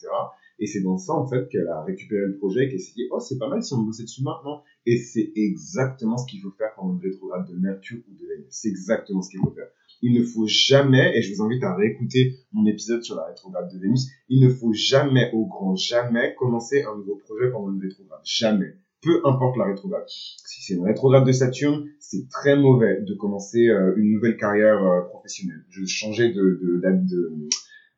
Et 0.59 0.67
c'est 0.67 0.83
dans 0.83 0.99
ça, 0.99 1.15
en 1.15 1.27
fait, 1.27 1.49
qu'elle 1.49 1.69
a 1.69 1.83
récupéré 1.83 2.27
le 2.27 2.37
projet 2.37 2.67
et 2.67 2.69
qu'elle 2.69 2.81
s'est 2.81 2.93
dit, 2.95 3.09
oh, 3.11 3.19
c'est 3.19 3.39
pas 3.39 3.49
mal 3.49 3.63
si 3.63 3.73
on 3.73 3.83
bossait 3.83 4.03
dessus 4.03 4.23
maintenant. 4.23 4.63
Et 4.85 4.99
c'est 4.99 5.33
exactement 5.35 6.19
ce 6.19 6.27
qu'il 6.31 6.41
faut 6.43 6.51
faire 6.51 6.75
pendant 6.77 6.95
une 6.95 7.01
rétrograde 7.01 7.49
de 7.49 7.57
Mercure 7.57 8.01
ou 8.07 8.13
de 8.13 8.27
Vénus. 8.29 8.49
C'est 8.51 8.69
exactement 8.69 9.23
ce 9.23 9.31
qu'il 9.31 9.41
faut 9.41 9.53
faire. 9.53 9.69
Il 10.03 10.13
ne 10.13 10.23
faut 10.23 10.47
jamais, 10.47 11.17
et 11.17 11.23
je 11.23 11.35
vous 11.35 11.43
invite 11.43 11.65
à 11.65 11.75
réécouter 11.75 12.37
mon 12.53 12.67
épisode 12.67 13.03
sur 13.03 13.17
la 13.17 13.25
rétrograde 13.25 13.73
de 13.73 13.79
Vénus, 13.79 14.09
il 14.29 14.43
ne 14.43 14.51
faut 14.51 14.75
jamais, 14.75 15.31
au 15.33 15.47
grand 15.47 15.77
jamais, 15.77 16.35
commencer 16.39 16.83
un 16.83 16.97
nouveau 16.97 17.17
projet 17.17 17.51
pendant 17.51 17.73
une 17.73 17.81
rétrograde. 17.81 18.21
Jamais 18.25 18.77
peu 19.03 19.21
importe 19.25 19.57
la 19.57 19.65
rétrograde. 19.65 20.05
Si 20.07 20.63
c'est 20.63 20.75
une 20.75 20.85
rétrograde 20.85 21.27
de 21.27 21.33
Saturne, 21.33 21.89
c'est 21.99 22.29
très 22.29 22.57
mauvais 22.57 23.01
de 23.03 23.15
commencer 23.15 23.69
euh, 23.69 23.95
une 23.97 24.13
nouvelle 24.13 24.37
carrière 24.37 24.83
euh, 24.83 25.03
professionnelle. 25.03 25.65
De 25.77 25.87
changer 25.87 26.33
de, 26.33 26.43
de, 26.63 26.81
de, 26.83 27.49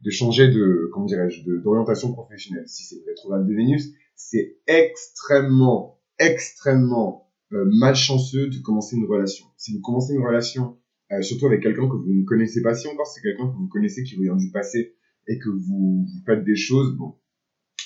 de, 0.01 0.11
changer 0.11 0.49
de, 0.49 0.91
comment 0.93 1.07
dirais-je, 1.07 1.45
d'orientation 1.61 2.13
professionnelle. 2.13 2.65
Si 2.67 2.85
c'est 2.85 2.97
une 2.97 3.07
rétrograde 3.07 3.47
de 3.47 3.55
Vénus, 3.55 3.93
c'est 4.15 4.59
extrêmement, 4.67 6.01
extrêmement 6.19 7.31
euh, 7.53 7.69
malchanceux 7.73 8.49
de 8.49 8.59
commencer 8.59 8.97
une 8.97 9.07
relation. 9.07 9.47
Si 9.57 9.75
vous 9.75 9.81
commencez 9.81 10.15
une 10.15 10.25
relation, 10.25 10.79
surtout 11.21 11.45
avec 11.45 11.63
quelqu'un 11.63 11.89
que 11.89 11.97
vous 11.97 12.11
ne 12.11 12.25
connaissez 12.25 12.63
pas, 12.63 12.75
si 12.75 12.89
encore 12.89 13.07
c'est 13.07 13.21
quelqu'un 13.21 13.47
que 13.47 13.55
vous 13.55 13.69
connaissez 13.69 14.03
qui 14.03 14.17
vient 14.19 14.35
du 14.35 14.51
passé 14.51 14.97
et 15.29 15.39
que 15.39 15.51
vous, 15.51 16.07
vous 16.07 16.23
faites 16.25 16.43
des 16.43 16.57
choses, 16.57 16.97
bon, 16.97 17.17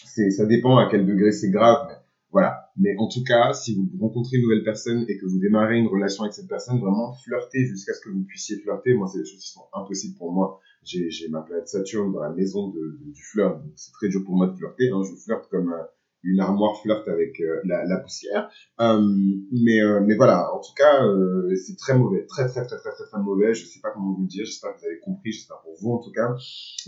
c'est, 0.05 0.31
ça 0.31 0.47
dépend 0.47 0.79
à 0.79 0.89
quel 0.89 1.07
degré 1.07 1.33
c'est 1.33 1.51
grave, 1.51 1.89
mais 1.89 1.97
voilà. 2.31 2.66
Mais 2.79 2.95
en 2.99 3.09
tout 3.09 3.25
cas, 3.25 3.53
si 3.53 3.75
vous 3.75 3.89
rencontrez 4.01 4.37
une 4.37 4.43
nouvelle 4.43 4.65
personne 4.65 5.05
et 5.09 5.17
que 5.17 5.27
vous 5.27 5.39
démarrez 5.39 5.79
une 5.79 5.87
relation 5.87 6.25
avec 6.25 6.35
cette 6.35 6.49
personne, 6.49 6.79
vraiment 6.79 7.15
flirtez 7.25 7.65
jusqu'à 7.67 7.95
ce 7.95 8.01
que 8.01 8.11
vous 8.11 8.25
puissiez 8.25 8.59
flirter. 8.59 8.95
Moi, 8.95 9.09
c'est 9.09 9.19
des 9.19 9.25
choses 9.25 9.41
qui 9.41 9.51
sont 9.51 9.67
impossibles 9.73 10.17
pour 10.19 10.33
moi. 10.33 10.61
J'ai, 10.85 11.11
j'ai 11.11 11.29
ma 11.29 11.43
planète 11.43 11.69
Saturne 11.69 12.13
dans 12.13 12.21
la 12.21 12.31
maison 12.31 12.69
de, 12.69 12.99
du 13.01 13.23
flirt. 13.23 13.63
Donc, 13.63 13.73
c'est 13.77 13.93
très 13.93 14.09
dur 14.09 14.23
pour 14.25 14.37
moi 14.37 14.47
de 14.47 14.57
flirter. 14.57 14.91
Hein. 14.91 15.03
Je 15.03 15.17
flirte 15.17 15.49
comme 15.51 15.73
euh, 15.73 15.83
une 16.27 16.41
armoire 16.41 16.81
flirte 16.81 17.07
avec 17.09 17.41
euh, 17.41 17.61
la, 17.65 17.85
la, 17.85 17.99
poussière. 17.99 18.51
Euh, 18.81 19.01
mais, 19.53 19.81
euh, 19.81 20.01
mais 20.05 20.17
voilà, 20.17 20.53
en 20.53 20.61
tout 20.61 20.75
cas, 20.77 21.03
c'est 21.55 21.77
très 21.77 21.97
mauvais. 21.97 22.27
Très, 22.27 22.47
très, 22.49 22.67
très, 22.67 22.77
très, 22.79 22.93
très, 22.93 23.05
très 23.05 23.23
mauvais. 23.23 23.55
Je 23.55 23.65
sais 23.65 23.81
pas 23.81 23.91
comment 23.93 24.13
vous 24.13 24.23
le 24.23 24.29
dire. 24.29 24.45
J'espère 24.45 24.75
que 24.75 24.81
vous 24.81 24.87
avez 24.87 24.99
compris. 24.99 25.33
J'espère 25.33 25.61
pour 25.63 25.75
vous, 25.81 25.93
en 25.93 25.99
tout 25.99 26.13
cas. 26.13 26.35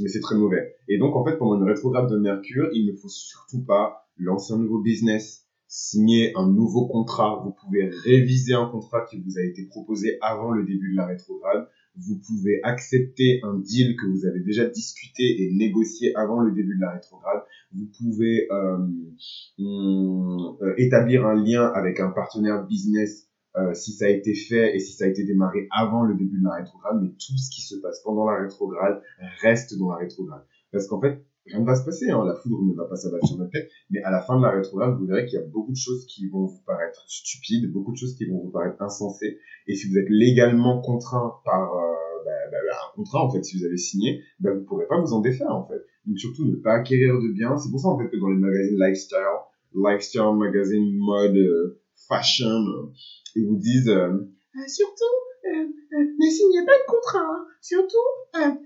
Mais 0.00 0.08
c'est 0.08 0.20
très 0.20 0.36
mauvais. 0.36 0.76
Et 0.88 0.98
donc, 0.98 1.14
en 1.14 1.24
fait, 1.24 1.36
pendant 1.36 1.56
une 1.60 1.68
rétrograde 1.68 2.10
de 2.10 2.18
Mercure, 2.18 2.68
il 2.72 2.86
ne 2.90 2.96
faut 2.96 3.08
surtout 3.08 3.64
pas 3.64 4.08
lancer 4.18 4.52
un 4.52 4.58
nouveau 4.58 4.80
business, 4.80 5.47
signer 5.68 6.32
un 6.34 6.48
nouveau 6.48 6.86
contrat, 6.86 7.42
vous 7.44 7.52
pouvez 7.52 7.88
réviser 7.88 8.54
un 8.54 8.66
contrat 8.66 9.04
qui 9.08 9.20
vous 9.20 9.38
a 9.38 9.42
été 9.42 9.66
proposé 9.66 10.16
avant 10.22 10.50
le 10.50 10.64
début 10.64 10.92
de 10.92 10.96
la 10.96 11.06
rétrograde, 11.06 11.68
vous 11.96 12.18
pouvez 12.18 12.60
accepter 12.62 13.40
un 13.42 13.58
deal 13.58 13.96
que 13.96 14.06
vous 14.06 14.24
avez 14.24 14.40
déjà 14.40 14.64
discuté 14.64 15.42
et 15.42 15.52
négocié 15.52 16.14
avant 16.16 16.40
le 16.40 16.52
début 16.52 16.76
de 16.76 16.80
la 16.80 16.92
rétrograde, 16.92 17.42
vous 17.72 17.86
pouvez 17.98 18.48
euh, 18.50 18.78
euh, 19.60 20.74
établir 20.78 21.26
un 21.26 21.34
lien 21.34 21.66
avec 21.66 22.00
un 22.00 22.10
partenaire 22.10 22.66
business 22.66 23.28
euh, 23.56 23.74
si 23.74 23.92
ça 23.92 24.06
a 24.06 24.08
été 24.08 24.34
fait 24.34 24.74
et 24.74 24.78
si 24.78 24.92
ça 24.92 25.04
a 25.04 25.08
été 25.08 25.24
démarré 25.24 25.68
avant 25.70 26.04
le 26.04 26.14
début 26.14 26.38
de 26.38 26.44
la 26.44 26.54
rétrograde, 26.54 26.98
mais 27.02 27.08
tout 27.08 27.36
ce 27.36 27.50
qui 27.50 27.62
se 27.62 27.76
passe 27.76 28.00
pendant 28.04 28.30
la 28.30 28.40
rétrograde 28.40 29.02
reste 29.42 29.76
dans 29.78 29.90
la 29.90 29.96
rétrograde. 29.96 30.44
Parce 30.70 30.86
qu'en 30.86 31.00
fait, 31.00 31.24
rien 31.48 31.60
ne 31.60 31.66
va 31.66 31.74
se 31.74 31.84
passer, 31.84 32.10
hein. 32.10 32.24
la 32.24 32.34
foudre 32.34 32.62
ne 32.62 32.74
va 32.74 32.84
pas 32.84 32.96
s'abattre 32.96 33.26
sur 33.26 33.38
notre 33.38 33.50
tête, 33.50 33.68
mais 33.90 34.02
à 34.02 34.10
la 34.10 34.20
fin 34.20 34.38
de 34.38 34.42
la 34.42 34.50
rétrograde, 34.50 34.96
vous 34.98 35.06
verrez 35.06 35.26
qu'il 35.26 35.38
y 35.38 35.42
a 35.42 35.46
beaucoup 35.46 35.72
de 35.72 35.76
choses 35.76 36.06
qui 36.06 36.28
vont 36.28 36.46
vous 36.46 36.62
paraître 36.66 37.04
stupides, 37.08 37.72
beaucoup 37.72 37.92
de 37.92 37.96
choses 37.96 38.14
qui 38.16 38.26
vont 38.26 38.40
vous 38.42 38.50
paraître 38.50 38.80
insensées, 38.80 39.38
et 39.66 39.74
si 39.74 39.88
vous 39.88 39.98
êtes 39.98 40.08
légalement 40.08 40.80
contraint 40.80 41.34
par 41.44 41.72
euh, 41.74 41.94
bah, 42.24 42.32
bah, 42.50 42.58
bah, 42.68 42.76
un 42.90 42.96
contrat, 42.96 43.24
en 43.24 43.30
fait, 43.30 43.42
si 43.42 43.58
vous 43.58 43.64
avez 43.64 43.76
signé, 43.76 44.22
vous 44.40 44.64
pourrez 44.66 44.86
pas 44.86 45.00
vous 45.00 45.12
en 45.12 45.20
défaire, 45.20 45.54
en 45.54 45.66
fait. 45.66 45.84
Donc 46.06 46.18
surtout, 46.18 46.46
ne 46.46 46.56
pas 46.56 46.74
acquérir 46.74 47.14
de 47.20 47.28
biens, 47.28 47.56
c'est 47.56 47.70
pour 47.70 47.80
ça, 47.80 47.88
en 47.88 47.98
fait, 47.98 48.08
que 48.08 48.16
dans 48.16 48.28
les 48.28 48.38
magazines 48.38 48.78
lifestyle, 48.78 49.18
lifestyle 49.74 50.34
magazine, 50.36 50.96
mode, 50.98 51.36
euh, 51.36 51.80
fashion, 52.08 52.46
euh, 52.46 52.92
ils 53.34 53.46
vous 53.46 53.56
disent, 53.56 53.92
surtout, 54.66 55.27
ne 55.48 56.30
signez 56.30 56.64
pas 56.64 56.72
de 56.72 56.90
contrat, 56.90 57.24
hein. 57.24 57.46
surtout, 57.60 57.96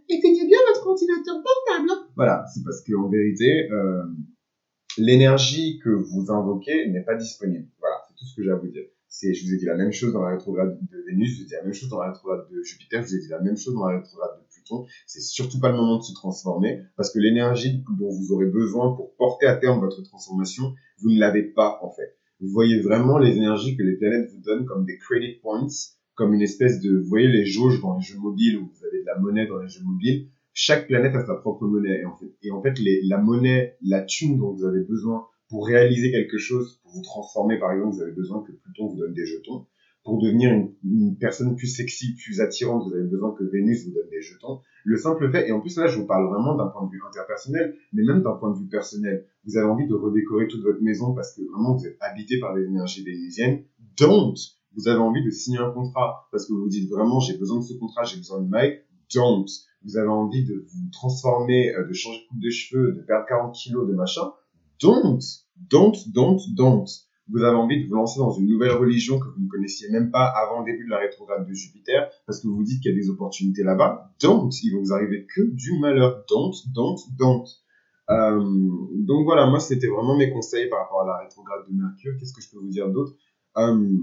éteignez 0.08 0.46
bien 0.46 0.58
votre 0.68 0.84
ventilateur 0.84 1.42
portable. 1.42 1.88
Hein. 1.90 2.06
Voilà, 2.16 2.44
c'est 2.52 2.62
parce 2.64 2.82
qu'en 2.84 3.08
vérité, 3.08 3.70
euh, 3.70 4.02
l'énergie 4.98 5.78
que 5.82 5.90
vous 5.90 6.30
invoquez 6.30 6.88
n'est 6.88 7.04
pas 7.04 7.14
disponible. 7.14 7.68
Voilà, 7.80 7.96
c'est 8.08 8.14
tout 8.14 8.26
ce 8.26 8.36
que 8.36 8.42
j'ai 8.42 8.50
à 8.50 8.56
vous 8.56 8.68
dire. 8.68 8.84
C'est, 9.08 9.34
je 9.34 9.44
vous 9.44 9.52
ai 9.52 9.56
dit 9.58 9.66
la 9.66 9.76
même 9.76 9.92
chose 9.92 10.12
dans 10.14 10.22
la 10.22 10.30
rétrograde 10.30 10.78
de 10.90 11.04
Vénus, 11.06 11.32
je 11.32 11.36
vous 11.36 11.42
ai 11.42 11.46
dit 11.46 11.52
la 11.54 11.62
même 11.64 11.74
chose 11.74 11.90
dans 11.90 12.00
la 12.00 12.12
rétrograde 12.12 12.46
de 12.50 12.62
Jupiter, 12.62 13.02
je 13.02 13.08
vous 13.08 13.14
ai 13.16 13.18
dit 13.18 13.28
la 13.28 13.40
même 13.40 13.56
chose 13.56 13.74
dans 13.74 13.86
la 13.86 13.98
rétrograde 13.98 14.38
de 14.40 14.46
Pluton. 14.50 14.86
C'est 15.06 15.20
surtout 15.20 15.60
pas 15.60 15.70
le 15.70 15.76
moment 15.76 15.98
de 15.98 16.02
se 16.02 16.14
transformer 16.14 16.82
parce 16.96 17.12
que 17.12 17.18
l'énergie 17.18 17.84
dont 17.98 18.08
vous 18.08 18.32
aurez 18.32 18.46
besoin 18.46 18.94
pour 18.94 19.14
porter 19.16 19.46
à 19.46 19.56
terme 19.56 19.80
votre 19.80 20.02
transformation, 20.02 20.72
vous 20.98 21.10
ne 21.10 21.20
l'avez 21.20 21.42
pas 21.42 21.78
en 21.82 21.90
fait. 21.90 22.16
Vous 22.40 22.48
voyez 22.48 22.80
vraiment 22.80 23.18
les 23.18 23.36
énergies 23.36 23.76
que 23.76 23.82
les 23.82 23.96
planètes 23.96 24.30
vous 24.30 24.40
donnent 24.40 24.64
comme 24.64 24.84
des 24.84 24.96
credit 24.96 25.34
points, 25.42 25.68
comme 26.14 26.34
une 26.34 26.42
espèce 26.42 26.80
de, 26.80 26.98
vous 26.98 27.08
voyez 27.08 27.28
les 27.28 27.44
jauges 27.44 27.80
dans 27.80 27.96
les 27.96 28.02
jeux 28.02 28.18
mobiles 28.18 28.58
où 28.58 28.66
vous 28.66 28.84
avez 28.84 29.00
de 29.00 29.06
la 29.06 29.18
monnaie 29.18 29.46
dans 29.46 29.58
les 29.58 29.68
jeux 29.68 29.82
mobiles 29.84 30.28
chaque 30.54 30.86
planète 30.86 31.14
a 31.14 31.24
sa 31.24 31.34
propre 31.34 31.66
monnaie. 31.66 32.00
Et 32.00 32.04
en 32.04 32.16
fait, 32.16 32.32
et 32.42 32.50
en 32.50 32.62
fait 32.62 32.78
les, 32.78 33.02
la 33.04 33.18
monnaie, 33.18 33.76
la 33.82 34.02
thune 34.02 34.38
dont 34.38 34.52
vous 34.52 34.64
avez 34.64 34.80
besoin 34.80 35.26
pour 35.48 35.66
réaliser 35.66 36.10
quelque 36.10 36.38
chose, 36.38 36.80
pour 36.82 36.92
vous 36.92 37.02
transformer, 37.02 37.58
par 37.58 37.72
exemple, 37.72 37.94
vous 37.94 38.02
avez 38.02 38.12
besoin 38.12 38.42
que 38.42 38.52
Pluton 38.52 38.88
vous 38.88 38.96
donne 38.96 39.12
des 39.12 39.26
jetons. 39.26 39.66
Pour 40.02 40.20
devenir 40.20 40.50
une, 40.82 41.16
personne 41.16 41.54
plus 41.54 41.68
sexy, 41.68 42.14
plus 42.16 42.40
attirante, 42.40 42.88
vous 42.88 42.94
avez 42.94 43.06
besoin 43.06 43.32
que 43.34 43.44
Vénus 43.44 43.86
vous 43.86 43.92
donne 43.92 44.08
des 44.10 44.20
jetons. 44.20 44.60
Le 44.84 44.96
simple 44.96 45.30
fait, 45.30 45.46
et 45.46 45.52
en 45.52 45.60
plus 45.60 45.76
là, 45.76 45.86
je 45.86 45.96
vous 45.96 46.06
parle 46.06 46.28
vraiment 46.28 46.56
d'un 46.56 46.66
point 46.66 46.84
de 46.86 46.90
vue 46.90 47.00
interpersonnel, 47.06 47.76
mais 47.92 48.02
même 48.02 48.22
d'un 48.22 48.32
point 48.32 48.52
de 48.52 48.58
vue 48.58 48.68
personnel. 48.68 49.26
Vous 49.44 49.56
avez 49.56 49.68
envie 49.68 49.86
de 49.86 49.94
redécorer 49.94 50.48
toute 50.48 50.62
votre 50.62 50.82
maison 50.82 51.14
parce 51.14 51.36
que 51.36 51.42
vraiment 51.42 51.76
vous 51.76 51.86
êtes 51.86 51.96
habité 52.00 52.40
par 52.40 52.56
les 52.56 52.64
énergies 52.64 53.04
vénusiennes. 53.04 53.62
Don't! 53.96 54.34
Vous 54.76 54.88
avez 54.88 55.00
envie 55.00 55.24
de 55.24 55.30
signer 55.30 55.58
un 55.58 55.70
contrat 55.70 56.28
parce 56.30 56.46
que 56.46 56.52
vous 56.52 56.62
vous 56.62 56.68
dites 56.68 56.88
vraiment 56.90 57.20
j'ai 57.20 57.36
besoin 57.36 57.58
de 57.58 57.64
ce 57.64 57.74
contrat, 57.74 58.04
j'ai 58.04 58.16
besoin 58.16 58.40
de 58.40 58.48
Mike. 58.48 58.80
Don't! 59.14 59.46
vous 59.84 59.96
avez 59.96 60.08
envie 60.08 60.44
de 60.44 60.54
vous 60.54 60.90
transformer, 60.90 61.74
euh, 61.74 61.86
de 61.86 61.92
changer 61.92 62.20
de 62.20 62.28
coupe 62.28 62.40
de 62.40 62.50
cheveux, 62.50 62.92
de 62.92 63.00
perdre 63.02 63.26
40 63.28 63.54
kilos, 63.54 63.88
de 63.88 63.94
machin, 63.94 64.32
don't, 64.80 65.20
don't, 65.56 65.96
don't, 66.12 66.40
don't. 66.56 66.86
Vous 67.28 67.42
avez 67.42 67.56
envie 67.56 67.82
de 67.82 67.88
vous 67.88 67.94
lancer 67.94 68.18
dans 68.18 68.32
une 68.32 68.46
nouvelle 68.46 68.72
religion 68.72 69.18
que 69.18 69.26
vous 69.26 69.42
ne 69.44 69.48
connaissiez 69.48 69.88
même 69.90 70.10
pas 70.10 70.26
avant 70.26 70.60
le 70.60 70.66
début 70.66 70.84
de 70.84 70.90
la 70.90 70.98
rétrograde 70.98 71.46
de 71.48 71.54
Jupiter, 71.54 72.10
parce 72.26 72.40
que 72.40 72.48
vous 72.48 72.56
vous 72.56 72.64
dites 72.64 72.82
qu'il 72.82 72.92
y 72.92 72.94
a 72.94 72.98
des 72.98 73.08
opportunités 73.10 73.62
là-bas. 73.62 74.10
Don't, 74.20 74.50
il 74.62 74.72
va 74.74 74.80
vous 74.80 74.92
arriver 74.92 75.26
que 75.34 75.42
du 75.42 75.78
malheur. 75.78 76.24
Don't, 76.28 76.52
don't, 76.74 76.98
don't. 77.18 77.46
Euh, 78.10 78.42
donc 78.94 79.24
voilà, 79.24 79.46
moi 79.46 79.60
c'était 79.60 79.86
vraiment 79.86 80.16
mes 80.16 80.30
conseils 80.30 80.68
par 80.68 80.80
rapport 80.80 81.02
à 81.02 81.06
la 81.06 81.18
rétrograde 81.18 81.62
de 81.68 81.74
Mercure. 81.74 82.14
Qu'est-ce 82.18 82.34
que 82.34 82.42
je 82.42 82.50
peux 82.50 82.58
vous 82.58 82.68
dire 82.68 82.90
d'autre? 82.90 83.14
Euh, 83.56 83.96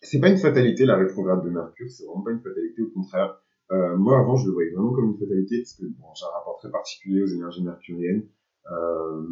C'est 0.00 0.20
pas 0.20 0.28
une 0.28 0.38
fatalité 0.38 0.84
la 0.84 0.96
rétrograde 0.96 1.44
de 1.44 1.50
Mercure, 1.50 1.90
c'est 1.90 2.04
vraiment 2.04 2.22
pas 2.22 2.30
une 2.30 2.40
fatalité, 2.40 2.82
au 2.82 2.90
contraire. 2.90 3.40
Euh, 3.70 3.96
moi, 3.96 4.18
avant, 4.18 4.36
je 4.36 4.46
le 4.46 4.52
voyais 4.52 4.70
vraiment 4.70 4.92
comme 4.92 5.10
une 5.10 5.18
fatalité 5.18 5.58
parce 5.58 5.74
que 5.74 5.84
bon, 5.86 6.06
j'ai 6.14 6.24
un 6.24 6.38
rapport 6.38 6.56
très 6.58 6.70
particulier 6.70 7.22
aux 7.22 7.26
énergies 7.26 7.62
mercuriennes. 7.64 8.26
Euh, 8.70 9.22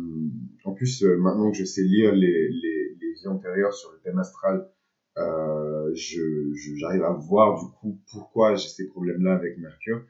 en 0.65 0.73
plus, 0.75 1.03
euh, 1.05 1.17
maintenant 1.19 1.51
que 1.51 1.57
je 1.57 1.65
sais 1.65 1.83
lire 1.83 2.13
les, 2.15 2.49
les, 2.49 2.97
les 3.01 3.13
vies 3.13 3.29
antérieures 3.29 3.73
sur 3.73 3.93
le 3.93 3.99
thème 4.01 4.19
astral, 4.19 4.69
euh, 5.19 5.91
je, 5.95 6.53
j'arrive 6.77 7.05
à 7.05 7.13
voir 7.13 7.59
du 7.59 7.71
coup 7.79 7.99
pourquoi 8.13 8.57
j'ai 8.57 8.69
ces 8.69 8.87
problèmes-là 8.89 9.35
avec 9.35 9.57
Mercure. 9.59 10.03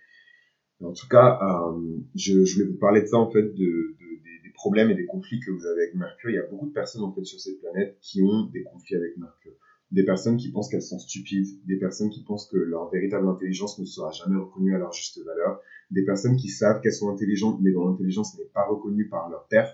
en 0.83 0.93
tout 0.93 1.09
cas, 1.09 1.39
euh, 1.43 1.99
je, 2.15 2.45
je 2.45 2.55
voulais 2.55 2.71
vous 2.71 2.79
parler 2.79 3.03
de 3.03 3.07
ça 3.07 3.19
en 3.19 3.31
fait, 3.31 3.43
de, 3.43 3.49
de, 3.55 3.95
des, 4.25 4.43
des 4.43 4.53
problèmes 4.55 4.91
et 4.91 4.95
des 4.95 5.07
conflits 5.07 5.39
que 5.41 5.51
vous 5.53 5.67
avez 5.67 5.83
avec 5.83 5.95
Mercure. 5.95 6.31
Il 6.31 6.37
y 6.37 6.39
a 6.39 6.47
beaucoup 6.47 6.67
de 6.67 6.73
personnes 6.73 7.03
en 7.03 7.13
fait 7.13 7.25
sur 7.25 7.39
cette 7.39 7.61
planète 7.61 7.99
qui 8.01 8.23
ont 8.23 8.47
des 8.53 8.65
conflits 8.65 8.97
avec 8.97 9.17
Mercure 9.17 9.55
des 9.93 10.05
personnes 10.05 10.37
qui 10.37 10.51
pensent 10.51 10.69
qu'elles 10.69 10.83
sont 10.83 10.99
stupides, 10.99 11.65
des 11.67 11.77
personnes 11.77 12.11
qui 12.11 12.25
pensent 12.25 12.49
que 12.49 12.57
leur 12.57 12.91
véritable 12.91 13.29
intelligence 13.29 13.79
ne 13.79 13.85
sera 13.85 14.11
jamais 14.11 14.37
reconnue 14.37 14.75
à 14.75 14.79
leur 14.79 14.93
juste 14.93 15.25
valeur, 15.25 15.61
des 15.91 16.05
personnes 16.05 16.37
qui 16.37 16.49
savent 16.49 16.81
qu'elles 16.81 16.93
sont 16.93 17.11
intelligentes 17.11 17.61
mais 17.61 17.73
dont 17.73 17.89
l'intelligence 17.89 18.37
n'est 18.39 18.51
pas 18.53 18.67
reconnue 18.67 19.09
par 19.09 19.29
leur 19.29 19.47
père. 19.47 19.73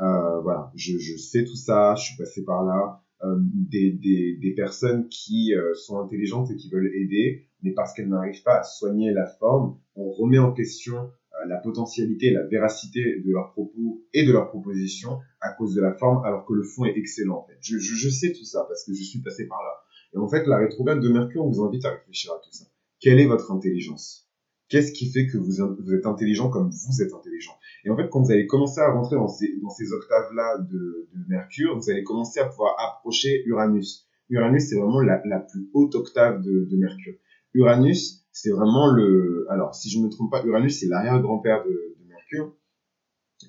Euh, 0.00 0.40
voilà, 0.40 0.72
je, 0.74 0.96
je, 0.96 1.16
sais 1.18 1.44
tout 1.44 1.56
ça, 1.56 1.94
je 1.94 2.04
suis 2.04 2.16
passé 2.16 2.44
par 2.44 2.64
là. 2.64 3.02
Euh, 3.22 3.36
des, 3.38 3.92
des, 3.92 4.38
des, 4.40 4.54
personnes 4.54 5.06
qui 5.08 5.54
euh, 5.54 5.74
sont 5.74 5.98
intelligentes 5.98 6.50
et 6.50 6.56
qui 6.56 6.70
veulent 6.70 6.90
aider, 6.94 7.44
mais 7.62 7.72
parce 7.72 7.92
qu'elles 7.92 8.08
n'arrivent 8.08 8.42
pas 8.42 8.60
à 8.60 8.62
soigner 8.62 9.12
la 9.12 9.26
forme, 9.26 9.76
on 9.94 10.10
remet 10.10 10.38
en 10.38 10.52
question 10.52 11.10
la 11.46 11.56
potentialité, 11.58 12.30
la 12.30 12.44
véracité 12.46 13.20
de 13.24 13.30
leurs 13.30 13.50
propos 13.52 14.02
et 14.12 14.24
de 14.24 14.32
leurs 14.32 14.48
propositions 14.48 15.18
à 15.40 15.52
cause 15.52 15.74
de 15.74 15.80
la 15.80 15.92
forme, 15.92 16.24
alors 16.24 16.44
que 16.44 16.52
le 16.52 16.62
fond 16.62 16.84
est 16.84 16.96
excellent. 16.96 17.38
En 17.38 17.46
fait. 17.46 17.56
Je, 17.60 18.08
sais 18.08 18.32
tout 18.32 18.44
ça 18.44 18.64
parce 18.68 18.84
que 18.84 18.92
je 18.94 19.02
suis 19.02 19.20
passé 19.20 19.46
par 19.46 19.58
là. 19.62 19.72
Et 20.14 20.18
en 20.18 20.28
fait, 20.28 20.46
la 20.46 20.58
rétrograde 20.58 21.00
de 21.00 21.08
Mercure 21.08 21.44
vous 21.46 21.62
invite 21.62 21.84
à 21.84 21.90
réfléchir 21.90 22.32
à 22.32 22.40
tout 22.42 22.52
ça. 22.52 22.64
Quelle 23.00 23.20
est 23.20 23.26
votre 23.26 23.50
intelligence? 23.52 24.28
Qu'est-ce 24.68 24.92
qui 24.92 25.10
fait 25.10 25.26
que 25.26 25.36
vous, 25.36 25.60
êtes 25.60 26.06
intelligent 26.06 26.48
comme 26.48 26.70
vous 26.70 27.02
êtes 27.02 27.12
intelligent? 27.12 27.52
Et 27.84 27.90
en 27.90 27.96
fait, 27.96 28.08
quand 28.08 28.22
vous 28.22 28.30
allez 28.30 28.46
commencer 28.46 28.80
à 28.80 28.92
rentrer 28.92 29.16
dans 29.16 29.28
ces, 29.28 29.92
octaves-là 29.92 30.58
de, 30.58 31.08
Mercure, 31.28 31.76
vous 31.76 31.90
allez 31.90 32.04
commencer 32.04 32.40
à 32.40 32.46
pouvoir 32.46 32.76
approcher 32.78 33.42
Uranus. 33.46 34.06
Uranus, 34.28 34.68
c'est 34.68 34.76
vraiment 34.76 35.00
la, 35.00 35.20
la, 35.24 35.40
plus 35.40 35.68
haute 35.74 35.94
octave 35.96 36.42
de 36.42 36.76
Mercure. 36.76 37.14
Uranus, 37.54 38.24
c'est 38.32 38.50
vraiment 38.50 38.90
le... 38.90 39.46
Alors, 39.50 39.74
si 39.74 39.90
je 39.90 39.98
ne 39.98 40.04
me 40.04 40.08
trompe 40.10 40.30
pas, 40.30 40.44
Uranus, 40.44 40.78
c'est 40.78 40.86
l'arrière-grand-père 40.86 41.64
de, 41.64 41.70
de 41.70 42.08
Mercure. 42.08 42.54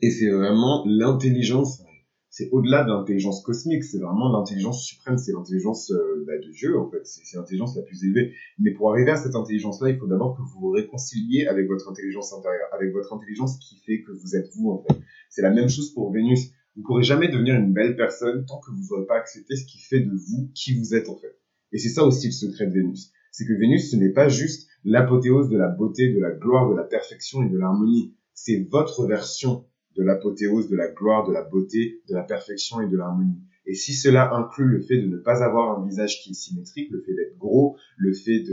Et 0.02 0.10
c'est 0.10 0.30
vraiment 0.30 0.84
l'intelligence 0.88 1.84
c'est 2.32 2.50
au-delà 2.54 2.86
de 2.86 2.90
l'intelligence 2.90 3.44
cosmique, 3.44 3.84
c'est 3.84 4.00
vraiment 4.00 4.32
l'intelligence 4.32 4.86
suprême, 4.86 5.18
c'est 5.18 5.34
l'intelligence 5.34 5.92
euh, 5.92 6.24
bah, 6.26 6.38
de 6.38 6.50
Dieu 6.50 6.80
en 6.80 6.90
fait, 6.90 7.06
c'est 7.06 7.36
l'intelligence 7.36 7.76
la 7.76 7.82
plus 7.82 8.06
élevée. 8.06 8.34
Mais 8.58 8.72
pour 8.72 8.90
arriver 8.90 9.12
à 9.12 9.18
cette 9.18 9.36
intelligence-là, 9.36 9.90
il 9.90 9.98
faut 9.98 10.08
d'abord 10.08 10.38
que 10.38 10.42
vous 10.42 10.60
vous 10.62 10.70
réconciliez 10.70 11.46
avec 11.48 11.68
votre 11.68 11.90
intelligence 11.90 12.32
intérieure, 12.32 12.70
avec 12.72 12.94
votre 12.94 13.12
intelligence 13.12 13.60
qui 13.60 13.76
fait 13.86 14.02
que 14.02 14.14
vous 14.14 14.38
êtes 14.38 14.50
vous 14.56 14.72
en 14.72 14.82
fait. 14.82 14.98
C'est 15.30 15.42
la 15.42 15.52
même 15.52 15.68
chose 15.68 15.94
pour 15.94 16.10
Vénus. 16.14 16.54
Vous 16.78 16.84
pourrez 16.84 17.04
jamais 17.04 17.28
devenir 17.28 17.56
une 17.56 17.74
belle 17.74 17.98
personne 17.98 18.46
tant 18.46 18.62
que 18.62 18.72
vous 18.72 18.96
n'aurez 18.96 19.06
pas 19.06 19.18
accepté 19.18 19.58
ce 19.58 19.66
qui 19.66 19.80
fait 19.80 20.00
de 20.00 20.12
vous 20.12 20.50
qui 20.56 20.80
vous 20.80 20.96
êtes 20.96 21.10
en 21.10 21.18
fait. 21.18 21.38
Et 21.74 21.80
c'est 21.80 21.90
ça 21.90 22.06
aussi 22.06 22.28
le 22.28 22.34
secret 22.34 22.68
de 22.68 22.72
Vénus. 22.72 23.12
C'est 23.32 23.46
que 23.46 23.54
Vénus, 23.54 23.92
ce 23.92 23.96
n'est 23.96 24.12
pas 24.12 24.30
juste 24.30 24.70
l'apothéose 24.84 25.50
de 25.50 25.58
la 25.58 25.70
beauté, 25.70 26.14
de 26.14 26.20
la 26.20 26.32
gloire, 26.32 26.70
de 26.70 26.76
la 26.76 26.84
perfection 26.84 27.44
et 27.44 27.50
de 27.50 27.58
l'harmonie. 27.58 28.14
C'est 28.34 28.68
votre 28.70 29.08
version 29.08 29.66
de 29.96 30.04
l'apothéose, 30.04 30.70
de 30.70 30.76
la 30.76 30.90
gloire, 30.90 31.28
de 31.28 31.34
la 31.34 31.44
beauté, 31.44 32.02
de 32.10 32.14
la 32.14 32.24
perfection 32.24 32.82
et 32.82 32.88
de 32.88 32.98
l'harmonie. 32.98 33.42
Et 33.66 33.74
si 33.74 33.94
cela 33.94 34.34
inclut 34.34 34.68
le 34.68 34.82
fait 34.82 34.98
de 34.98 35.08
ne 35.08 35.18
pas 35.18 35.44
avoir 35.44 35.80
un 35.80 35.86
visage 35.86 36.22
qui 36.22 36.32
est 36.32 36.34
symétrique, 36.34 36.90
le 36.92 37.02
fait 37.02 37.14
d'être 37.14 37.38
gros, 37.38 37.78
le 37.98 38.14
fait 38.14 38.44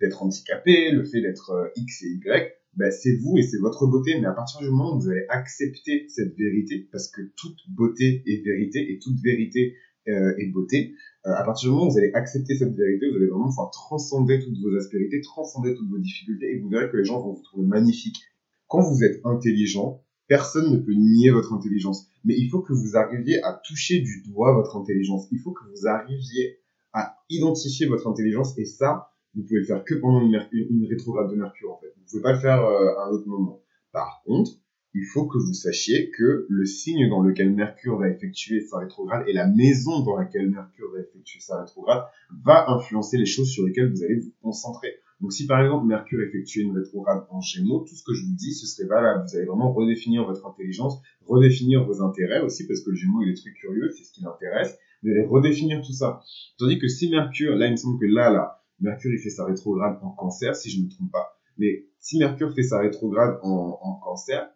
d'être 0.00 0.22
handicapé, 0.22 0.90
le 0.92 1.04
fait 1.04 1.20
d'être 1.22 1.50
euh, 1.50 1.68
X 1.76 2.02
et 2.02 2.08
Y, 2.08 2.52
ben 2.74 2.90
c'est 2.92 3.16
vous 3.16 3.36
et 3.38 3.42
c'est 3.42 3.58
votre 3.58 3.86
beauté. 3.86 4.20
Mais 4.20 4.26
à 4.26 4.32
partir 4.32 4.60
du 4.60 4.68
moment 4.68 4.94
où 4.94 5.00
vous 5.00 5.08
allez 5.08 5.26
accepter 5.28 6.06
cette 6.08 6.36
vérité, 6.36 6.88
parce 6.92 7.08
que 7.08 7.22
toute 7.36 7.58
beauté 7.68 8.22
est 8.26 8.44
vérité 8.44 8.92
et 8.92 8.98
toute 8.98 9.18
vérité 9.20 9.74
euh, 10.08 10.34
est 10.38 10.46
beauté, 10.46 10.94
euh, 11.26 11.32
à 11.34 11.44
partir 11.44 11.68
du 11.68 11.74
moment 11.74 11.88
où 11.88 11.90
vous 11.90 11.98
allez 11.98 12.12
accepter 12.14 12.56
cette 12.56 12.74
vérité, 12.74 13.10
vous 13.10 13.16
allez 13.16 13.26
vraiment 13.26 13.48
pouvoir 13.48 13.70
transcender 13.70 14.40
toutes 14.40 14.58
vos 14.62 14.76
aspérités, 14.76 15.20
transcender 15.20 15.74
toutes 15.74 15.90
vos 15.90 15.98
difficultés 15.98 16.54
et 16.54 16.58
vous 16.58 16.68
verrez 16.68 16.90
que 16.90 16.96
les 16.96 17.04
gens 17.04 17.20
vont 17.20 17.34
vous 17.34 17.42
trouver 17.42 17.66
magnifique. 17.66 18.22
Quand 18.68 18.80
vous 18.80 19.04
êtes 19.04 19.20
intelligent, 19.24 20.02
Personne 20.30 20.70
ne 20.70 20.76
peut 20.76 20.94
nier 20.94 21.30
votre 21.30 21.52
intelligence. 21.52 22.06
Mais 22.22 22.36
il 22.38 22.48
faut 22.50 22.60
que 22.60 22.72
vous 22.72 22.96
arriviez 22.96 23.42
à 23.42 23.60
toucher 23.64 23.98
du 23.98 24.22
doigt 24.22 24.54
votre 24.54 24.76
intelligence. 24.76 25.26
Il 25.32 25.40
faut 25.40 25.50
que 25.50 25.64
vous 25.68 25.88
arriviez 25.88 26.60
à 26.92 27.16
identifier 27.30 27.88
votre 27.88 28.06
intelligence. 28.06 28.56
Et 28.56 28.64
ça, 28.64 29.10
vous 29.34 29.42
pouvez 29.42 29.58
le 29.58 29.66
faire 29.66 29.82
que 29.82 29.96
pendant 29.96 30.20
une, 30.20 30.86
rétrograde 30.88 31.32
de 31.32 31.34
Mercure, 31.34 31.72
en 31.72 31.80
fait. 31.80 31.88
Vous 31.96 32.04
pouvez 32.08 32.22
pas 32.22 32.32
le 32.32 32.38
faire 32.38 32.64
euh, 32.64 32.96
à 33.00 33.06
un 33.06 33.10
autre 33.10 33.26
moment. 33.26 33.60
Par 33.90 34.22
contre, 34.24 34.52
il 34.94 35.04
faut 35.04 35.26
que 35.26 35.38
vous 35.38 35.54
sachiez 35.54 36.10
que 36.10 36.46
le 36.48 36.64
signe 36.64 37.08
dans 37.08 37.22
lequel 37.22 37.54
Mercure 37.54 37.98
va 37.98 38.08
effectuer 38.08 38.60
sa 38.60 38.78
rétrograde 38.78 39.24
et 39.28 39.32
la 39.32 39.46
maison 39.46 40.00
dans 40.00 40.16
laquelle 40.16 40.50
Mercure 40.50 40.90
va 40.92 41.00
effectuer 41.00 41.40
sa 41.40 41.60
rétrograde 41.60 42.02
va 42.44 42.70
influencer 42.70 43.16
les 43.16 43.26
choses 43.26 43.50
sur 43.50 43.66
lesquelles 43.66 43.90
vous 43.90 44.02
allez 44.02 44.18
vous 44.18 44.32
concentrer. 44.42 44.96
Donc 45.20 45.32
si 45.32 45.46
par 45.46 45.62
exemple 45.62 45.86
Mercure 45.86 46.20
effectue 46.22 46.62
une 46.62 46.76
rétrograde 46.76 47.24
en 47.30 47.40
Gémeaux, 47.40 47.84
tout 47.88 47.94
ce 47.94 48.02
que 48.02 48.14
je 48.14 48.24
vous 48.24 48.34
dis, 48.34 48.52
ce 48.52 48.66
serait 48.66 48.88
valable. 48.88 49.24
Vous 49.28 49.36
allez 49.36 49.46
vraiment 49.46 49.72
redéfinir 49.72 50.24
votre 50.24 50.44
intelligence, 50.46 51.00
redéfinir 51.26 51.84
vos 51.84 52.02
intérêts 52.02 52.40
aussi, 52.40 52.66
parce 52.66 52.80
que 52.80 52.90
le 52.90 52.96
Gémeaux, 52.96 53.22
il 53.22 53.30
est 53.30 53.34
très 53.34 53.52
curieux, 53.52 53.90
c'est 53.90 54.04
ce 54.04 54.12
qui 54.12 54.22
l'intéresse. 54.22 54.76
Vous 55.02 55.10
allez 55.10 55.24
redéfinir 55.24 55.82
tout 55.82 55.92
ça. 55.92 56.20
Tandis 56.58 56.78
que 56.78 56.88
si 56.88 57.10
Mercure, 57.10 57.54
là, 57.56 57.66
il 57.66 57.72
me 57.72 57.76
semble 57.76 58.00
que 58.00 58.06
là, 58.06 58.30
là, 58.30 58.62
Mercure, 58.80 59.12
il 59.12 59.18
fait 59.18 59.30
sa 59.30 59.44
rétrograde 59.44 59.98
en 60.02 60.10
cancer, 60.10 60.56
si 60.56 60.70
je 60.70 60.80
ne 60.80 60.84
me 60.86 60.90
trompe 60.90 61.12
pas. 61.12 61.38
Mais 61.58 61.84
si 61.98 62.18
Mercure 62.18 62.54
fait 62.54 62.62
sa 62.62 62.80
rétrograde 62.80 63.38
en 63.42 64.00
cancer, 64.02 64.50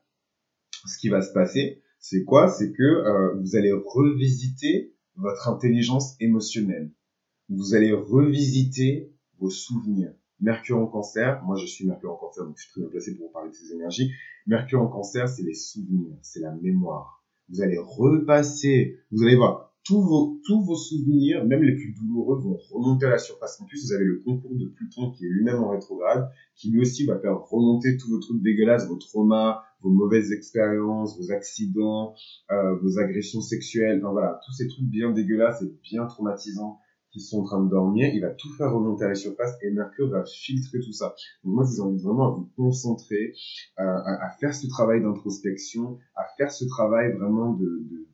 ce 0.86 0.98
qui 0.98 1.08
va 1.08 1.22
se 1.22 1.32
passer, 1.32 1.82
c'est 1.98 2.24
quoi? 2.24 2.48
C'est 2.48 2.72
que 2.72 2.82
euh, 2.82 3.34
vous 3.40 3.56
allez 3.56 3.72
revisiter 3.72 4.94
votre 5.16 5.48
intelligence 5.48 6.16
émotionnelle. 6.20 6.90
Vous 7.48 7.74
allez 7.74 7.92
revisiter 7.92 9.12
vos 9.38 9.50
souvenirs. 9.50 10.12
Mercure 10.40 10.78
en 10.78 10.86
cancer, 10.86 11.42
moi 11.44 11.56
je 11.56 11.66
suis 11.66 11.86
Mercure 11.86 12.12
en 12.12 12.16
cancer, 12.16 12.44
donc 12.44 12.56
je 12.56 12.62
suis 12.62 12.72
très 12.72 12.80
bien 12.80 12.90
placé 12.90 13.14
pour 13.14 13.26
vous 13.26 13.32
parler 13.32 13.50
de 13.50 13.54
ces 13.54 13.72
énergies. 13.72 14.10
Mercure 14.46 14.82
en 14.82 14.88
cancer, 14.88 15.28
c'est 15.28 15.42
les 15.42 15.54
souvenirs, 15.54 16.16
c'est 16.22 16.40
la 16.40 16.52
mémoire. 16.52 17.24
Vous 17.48 17.62
allez 17.62 17.78
repasser, 17.78 18.98
vous 19.10 19.22
allez 19.22 19.36
voir, 19.36 19.73
tous 19.84 20.00
vos, 20.00 20.40
tous 20.46 20.64
vos 20.64 20.76
souvenirs, 20.76 21.44
même 21.44 21.62
les 21.62 21.74
plus 21.74 21.92
douloureux, 21.92 22.40
vont 22.40 22.58
remonter 22.72 23.06
à 23.06 23.10
la 23.10 23.18
surface. 23.18 23.60
En 23.60 23.66
plus, 23.66 23.86
vous 23.86 23.92
avez 23.92 24.04
le 24.04 24.22
concours 24.24 24.54
de 24.54 24.66
Pluton 24.66 25.10
qui 25.10 25.26
est 25.26 25.28
lui-même 25.28 25.62
en 25.62 25.68
rétrograde, 25.68 26.30
qui 26.56 26.70
lui 26.70 26.80
aussi 26.80 27.04
va 27.04 27.18
faire 27.18 27.38
remonter 27.38 27.96
tous 27.98 28.10
vos 28.10 28.18
trucs 28.18 28.42
dégueulasses, 28.42 28.88
vos 28.88 28.96
traumas, 28.96 29.62
vos 29.82 29.90
mauvaises 29.90 30.32
expériences, 30.32 31.18
vos 31.18 31.30
accidents, 31.30 32.14
euh, 32.50 32.76
vos 32.76 32.98
agressions 32.98 33.42
sexuelles, 33.42 34.00
enfin 34.02 34.12
voilà, 34.12 34.40
tous 34.46 34.52
ces 34.52 34.68
trucs 34.68 34.86
bien 34.86 35.12
dégueulasses 35.12 35.62
et 35.62 35.72
bien 35.82 36.06
traumatisants 36.06 36.80
qui 37.12 37.20
sont 37.20 37.40
en 37.40 37.44
train 37.44 37.62
de 37.62 37.70
dormir, 37.70 38.10
il 38.12 38.20
va 38.22 38.30
tout 38.30 38.52
faire 38.54 38.72
remonter 38.72 39.04
à 39.04 39.08
la 39.08 39.14
surface 39.14 39.52
et 39.62 39.70
Mercure 39.70 40.08
va 40.08 40.24
filtrer 40.24 40.80
tout 40.80 40.92
ça. 40.92 41.14
Donc 41.44 41.54
moi, 41.54 41.64
je 41.64 41.76
vous 41.76 41.86
invite 41.86 42.02
vraiment 42.02 42.32
à 42.32 42.34
vous 42.34 42.48
concentrer, 42.56 43.34
euh, 43.78 43.84
à, 43.84 44.26
à, 44.26 44.30
faire 44.40 44.52
ce 44.52 44.66
travail 44.66 45.00
d'introspection, 45.00 45.98
à 46.16 46.24
faire 46.36 46.50
ce 46.50 46.64
travail 46.64 47.12
vraiment 47.12 47.52
de, 47.52 47.64
de 47.64 48.06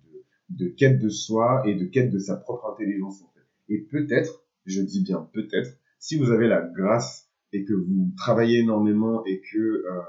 de 0.50 0.68
quête 0.68 0.98
de 0.98 1.08
soi 1.08 1.62
et 1.66 1.74
de 1.74 1.84
quête 1.84 2.10
de 2.10 2.18
sa 2.18 2.36
propre 2.36 2.72
intelligence 2.72 3.22
en 3.22 3.30
fait. 3.34 3.74
Et 3.74 3.78
peut-être, 3.78 4.44
je 4.66 4.82
dis 4.82 5.02
bien 5.02 5.28
peut-être, 5.32 5.70
si 5.98 6.18
vous 6.18 6.30
avez 6.30 6.48
la 6.48 6.60
grâce 6.60 7.28
et 7.52 7.64
que 7.64 7.74
vous 7.74 8.12
travaillez 8.16 8.60
énormément 8.60 9.24
et 9.26 9.40
que 9.52 9.58
euh, 9.58 10.00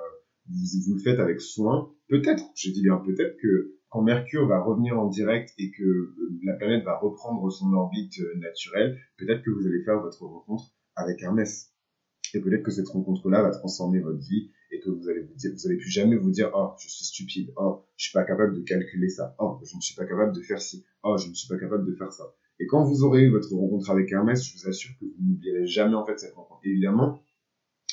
vous, 0.50 0.82
vous, 0.86 0.94
le 0.96 1.00
faites 1.00 1.20
avec 1.20 1.42
soin, 1.42 1.92
peut-être, 2.08 2.44
je 2.56 2.72
dis 2.72 2.82
bien 2.82 2.98
peut-être 2.98 3.38
que 3.38 3.76
quand 3.90 4.02
Mercure 4.02 4.48
va 4.48 4.62
revenir 4.62 4.98
en 5.00 5.08
direct 5.08 5.54
et 5.58 5.70
que 5.72 5.84
euh, 5.84 6.40
la 6.44 6.54
planète 6.54 6.84
va 6.86 6.98
reprendre 6.98 7.52
son 7.52 7.74
orbite 7.74 8.20
euh, 8.20 8.38
naturelle, 8.40 8.98
peut-être 9.18 9.44
que 9.44 9.52
vous 9.52 9.68
allez 9.68 9.84
faire 9.84 10.00
votre 10.00 10.24
rencontre 10.24 10.74
avec 10.96 11.22
Hermès. 11.22 11.74
Et 12.34 12.40
peut-être 12.40 12.64
que 12.64 12.72
cette 12.72 12.88
rencontre-là 12.88 13.42
va 13.42 13.52
transformer 13.52 14.00
votre 14.00 14.20
vie 14.20 14.52
et 14.72 14.80
que 14.80 14.90
vous 14.90 15.10
allez 15.10 15.22
vous 15.22 15.68
allez 15.68 15.78
plus 15.78 15.90
jamais 15.90 16.16
vous 16.16 16.32
dire, 16.32 16.52
oh, 16.56 16.72
je 16.80 16.88
suis 16.88 17.06
stupide, 17.06 17.52
oh, 17.58 17.84
je 17.98 18.06
suis 18.06 18.14
pas 18.14 18.24
capable 18.24 18.56
de 18.56 18.62
calculer 18.62 19.10
ça, 19.10 19.36
oh, 19.40 19.60
je 19.64 19.76
ne 19.76 19.82
suis 19.82 19.96
pas 19.96 20.06
capable 20.06 20.34
de 20.34 20.42
faire 20.42 20.62
ci, 20.62 20.86
oh, 21.04 21.18
je 21.18 21.30
ne 21.30 21.34
suis 21.34 21.48
pas 21.48 21.58
capable 21.58 21.86
de 21.86 21.96
faire 21.96 22.12
ça. 22.12 22.34
Et 22.60 22.68
quand 22.68 22.84
vous 22.84 23.04
aurez 23.04 23.24
eu 23.24 23.32
votre 23.32 23.54
rencontre 23.54 23.90
avec 23.90 24.12
Hermès, 24.12 24.46
je 24.46 24.54
vous 24.54 24.70
assure 24.70 24.92
que 25.00 25.06
vous 25.06 25.16
n'oublierez 25.20 25.66
jamais 25.66 25.96
en 25.96 26.06
fait 26.06 26.20
cette 26.20 26.34
rencontre. 26.34 26.62
évidemment, 26.64 27.24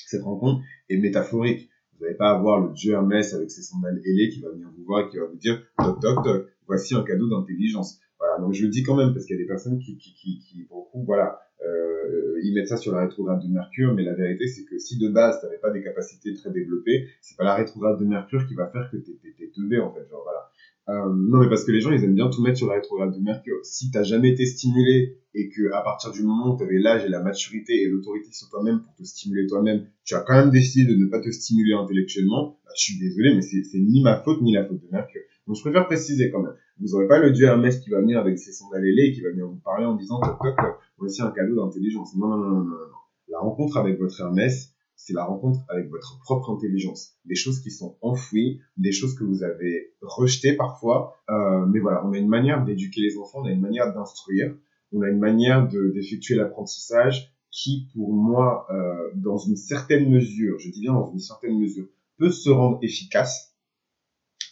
cette 0.06 0.23
rencontre 0.23 0.62
est 0.88 0.99
métaphorique. 0.99 1.68
Vous 1.94 2.04
n'allez 2.04 2.16
pas 2.16 2.30
avoir 2.30 2.61
le 2.61 2.73
dieu 2.75 2.92
Hermès 2.92 3.35
avec 3.35 3.50
ses 3.50 3.62
sandales 3.62 4.00
ailées 4.04 4.28
qui 4.28 4.40
va 4.40 4.50
venir 4.50 4.68
vous 4.76 4.85
voir 4.85 5.06
et 5.06 5.11
qui 5.11 5.16
va 5.16 5.26
vous 5.26 5.37
dire, 5.37 5.62
toc, 5.78 6.00
toc, 6.00 6.23
toc, 6.23 6.47
voici 6.66 6.94
un 6.94 7.02
cadeau 7.02 7.28
d'intelligence. 7.28 7.99
Donc 8.40 8.54
je 8.54 8.64
le 8.64 8.68
dis 8.68 8.83
quand 8.83 8.97
même 8.97 9.12
parce 9.12 9.25
qu'il 9.26 9.37
y 9.37 9.38
a 9.38 9.42
des 9.42 9.49
personnes 9.49 9.78
qui, 9.78 9.97
qui, 9.97 10.14
qui, 10.14 10.38
qui 10.38 10.64
beaucoup, 10.64 11.04
voilà, 11.04 11.40
euh, 11.66 12.38
ils 12.42 12.54
mettent 12.54 12.68
ça 12.68 12.76
sur 12.76 12.92
la 12.92 13.02
rétrograde 13.02 13.42
de 13.42 13.49
Mercure, 13.49 13.95
mais 13.95 14.04
la 14.04 14.14
vérité 14.14 14.47
c'est 14.47 14.64
que 14.64 14.78
si 14.78 14.99
de 14.99 15.09
base 15.09 15.40
tu 15.40 15.47
n'avais 15.47 15.59
pas 15.59 15.71
des 15.71 15.83
capacités 15.83 16.35
très 16.35 16.50
développées, 16.50 17.09
c'est 17.21 17.37
pas 17.37 17.45
la 17.45 17.54
rétrograde 17.54 17.99
de 17.99 18.04
Mercure 18.04 18.47
qui 18.47 18.54
va 18.54 18.68
faire 18.68 18.88
que 18.90 18.97
t'es 18.97 19.18
t'es 19.37 19.50
teubé 19.54 19.78
en 19.78 19.92
fait, 19.92 20.09
genre 20.09 20.23
voilà. 20.25 20.50
Euh, 20.88 21.12
non 21.14 21.40
mais 21.40 21.49
parce 21.50 21.64
que 21.64 21.73
les 21.73 21.80
gens 21.80 21.92
ils 21.92 22.02
aiment 22.02 22.14
bien 22.14 22.30
tout 22.30 22.40
mettre 22.40 22.57
sur 22.57 22.68
la 22.68 22.75
rétrograde 22.75 23.14
de 23.14 23.21
Mercure. 23.21 23.59
Si 23.62 23.90
t'as 23.90 24.04
jamais 24.04 24.30
été 24.30 24.47
stimulé 24.47 25.18
et 25.35 25.50
que 25.50 25.71
à 25.73 25.83
partir 25.83 26.12
du 26.12 26.23
moment 26.23 26.54
où 26.54 26.57
tu 26.57 26.64
avais 26.64 26.78
l'âge 26.78 27.04
et 27.04 27.09
la 27.09 27.23
maturité 27.23 27.83
et 27.83 27.88
l'autorité 27.88 28.30
sur 28.33 28.49
toi-même 28.49 28.80
pour 28.80 28.95
te 28.95 29.02
stimuler 29.02 29.47
toi-même, 29.47 29.87
tu 30.04 30.14
as 30.14 30.21
quand 30.21 30.35
même 30.35 30.50
décidé 30.50 30.90
de 30.90 30.97
ne 30.97 31.07
pas 31.07 31.21
te 31.21 31.30
stimuler 31.30 31.75
intellectuellement, 31.75 32.59
bah, 32.64 32.71
je 32.76 32.83
suis 32.83 32.99
désolé 32.99 33.35
mais 33.35 33.42
c'est 33.42 33.78
ni 33.78 34.02
ma 34.02 34.23
faute 34.23 34.40
ni 34.40 34.54
la 34.54 34.64
faute 34.64 34.80
de 34.80 34.88
Mercure. 34.90 35.23
Donc 35.49 35.57
je 35.57 35.62
préfère 35.62 35.87
préciser 35.87 36.31
quand 36.31 36.43
même. 36.43 36.55
Vous 36.78 36.95
aurez 36.95 37.09
pas 37.09 37.19
le 37.19 37.33
dieu 37.33 37.47
Hermès 37.47 37.81
qui 37.81 37.88
va 37.90 38.00
venir 38.00 38.21
avec 38.21 38.38
ses 38.38 38.52
sandales 38.52 38.85
ailées 38.85 39.07
et 39.07 39.12
qui 39.12 39.23
va 39.23 39.31
venir 39.31 39.49
vous 39.49 39.61
parler 39.64 39.87
en 39.87 39.97
disant 39.97 40.21
toc 40.21 40.38
toc 40.38 40.55
voici 40.99 41.23
un 41.23 41.31
cadeau 41.31 41.57
d'intelligence. 41.57 42.14
Non, 42.14 42.28
non, 42.28 42.37
non, 42.37 42.50
non, 42.50 42.64
non, 42.64 42.71
non. 42.71 42.99
La 43.28 43.38
rencontre 43.40 43.78
avec 43.78 43.99
votre 43.99 44.21
Hermès, 44.21 44.75
c'est 44.95 45.14
la 45.14 45.25
rencontre 45.25 45.61
avec 45.69 45.88
votre 45.88 46.19
propre 46.21 46.50
intelligence. 46.50 47.14
Des 47.25 47.35
choses 47.35 47.61
qui 47.61 47.71
sont 47.71 47.97
enfouies, 48.02 48.61
des 48.76 48.93
choses 48.93 49.14
que 49.14 49.25
vous 49.25 49.43
avez 49.43 49.95
rejetées 50.02 50.55
parfois. 50.55 51.14
Euh, 51.31 51.64
mais 51.67 51.78
voilà, 51.78 52.05
on 52.05 52.12
a 52.12 52.19
une 52.19 52.28
manière 52.28 52.64
d'éduquer 52.64 53.00
les 53.00 53.17
enfants, 53.17 53.38
on 53.40 53.47
a 53.47 53.50
une 53.50 53.61
manière 53.61 53.95
d'instruire, 53.95 54.55
on 54.93 55.02
a 55.02 55.09
une 55.09 55.19
manière 55.19 55.69
d'effectuer 55.69 56.35
l'apprentissage 56.35 57.33
qui, 57.51 57.88
pour 57.94 58.12
moi, 58.12 58.66
euh, 58.70 59.11
dans 59.14 59.38
une 59.38 59.57
certaine 59.57 60.11
mesure, 60.11 60.59
je 60.59 60.70
dis 60.70 60.81
bien 60.81 60.92
dans 60.92 61.11
une 61.11 61.20
certaine 61.20 61.59
mesure, 61.59 61.87
peut 62.18 62.31
se 62.31 62.51
rendre 62.51 62.79
efficace, 62.83 63.55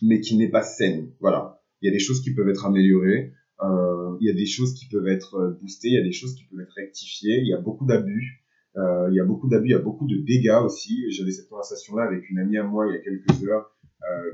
mais 0.07 0.21
qui 0.21 0.37
n'est 0.37 0.49
pas 0.49 0.62
saine. 0.62 1.11
Voilà. 1.21 1.61
Il 1.83 1.87
y 1.87 1.90
a 1.90 1.92
des 1.92 1.99
choses 1.99 2.23
qui 2.23 2.35
peuvent 2.35 2.49
être 2.49 2.64
améliorées. 2.64 3.33
Euh, 3.62 4.16
il 4.21 4.27
y 4.27 4.31
a 4.31 4.35
des 4.35 4.47
choses 4.47 4.75
qui 4.75 4.87
peuvent 4.88 5.09
être 5.09 5.37
euh, 5.37 5.59
boostées, 5.61 5.88
il 5.88 5.95
y 5.95 5.99
a 5.99 6.03
des 6.03 6.12
choses 6.12 6.35
qui 6.35 6.45
peuvent 6.45 6.61
être 6.61 6.75
rectifiées, 6.77 7.38
il 7.40 7.49
y 7.49 7.55
a 7.55 7.61
beaucoup 7.61 7.87
d'abus. 7.87 8.45
Euh, 8.77 9.09
il 9.11 9.16
y 9.16 9.21
a 9.21 9.25
beaucoup 9.25 9.49
d'abus, 9.49 9.69
il 9.69 9.73
y 9.73 9.75
a 9.75 9.79
beaucoup 9.79 10.07
de 10.07 10.16
dégâts 10.19 10.61
aussi. 10.62 11.11
J'avais 11.11 11.31
cette 11.31 11.49
conversation-là 11.49 12.05
avec 12.05 12.29
une 12.29 12.38
amie 12.38 12.59
à 12.59 12.64
moi 12.64 12.87
il 12.87 12.92
y 12.92 12.97
a 12.97 13.01
quelques 13.01 13.45
heures 13.45 13.73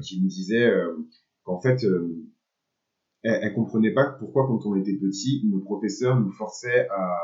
qui 0.02 0.22
me 0.22 0.28
disait 0.28 0.70
qu'en 1.44 1.58
fait, 1.60 1.82
elle, 3.22 3.38
elle, 3.42 3.54
comprenait 3.54 3.94
pas 3.94 4.16
pourquoi 4.18 4.46
quand 4.46 4.66
on 4.66 4.74
était 4.74 4.92
petit, 4.92 5.42
nos 5.50 5.60
professeurs 5.60 6.20
nous 6.20 6.32
forçaient 6.32 6.88
à, 6.90 7.16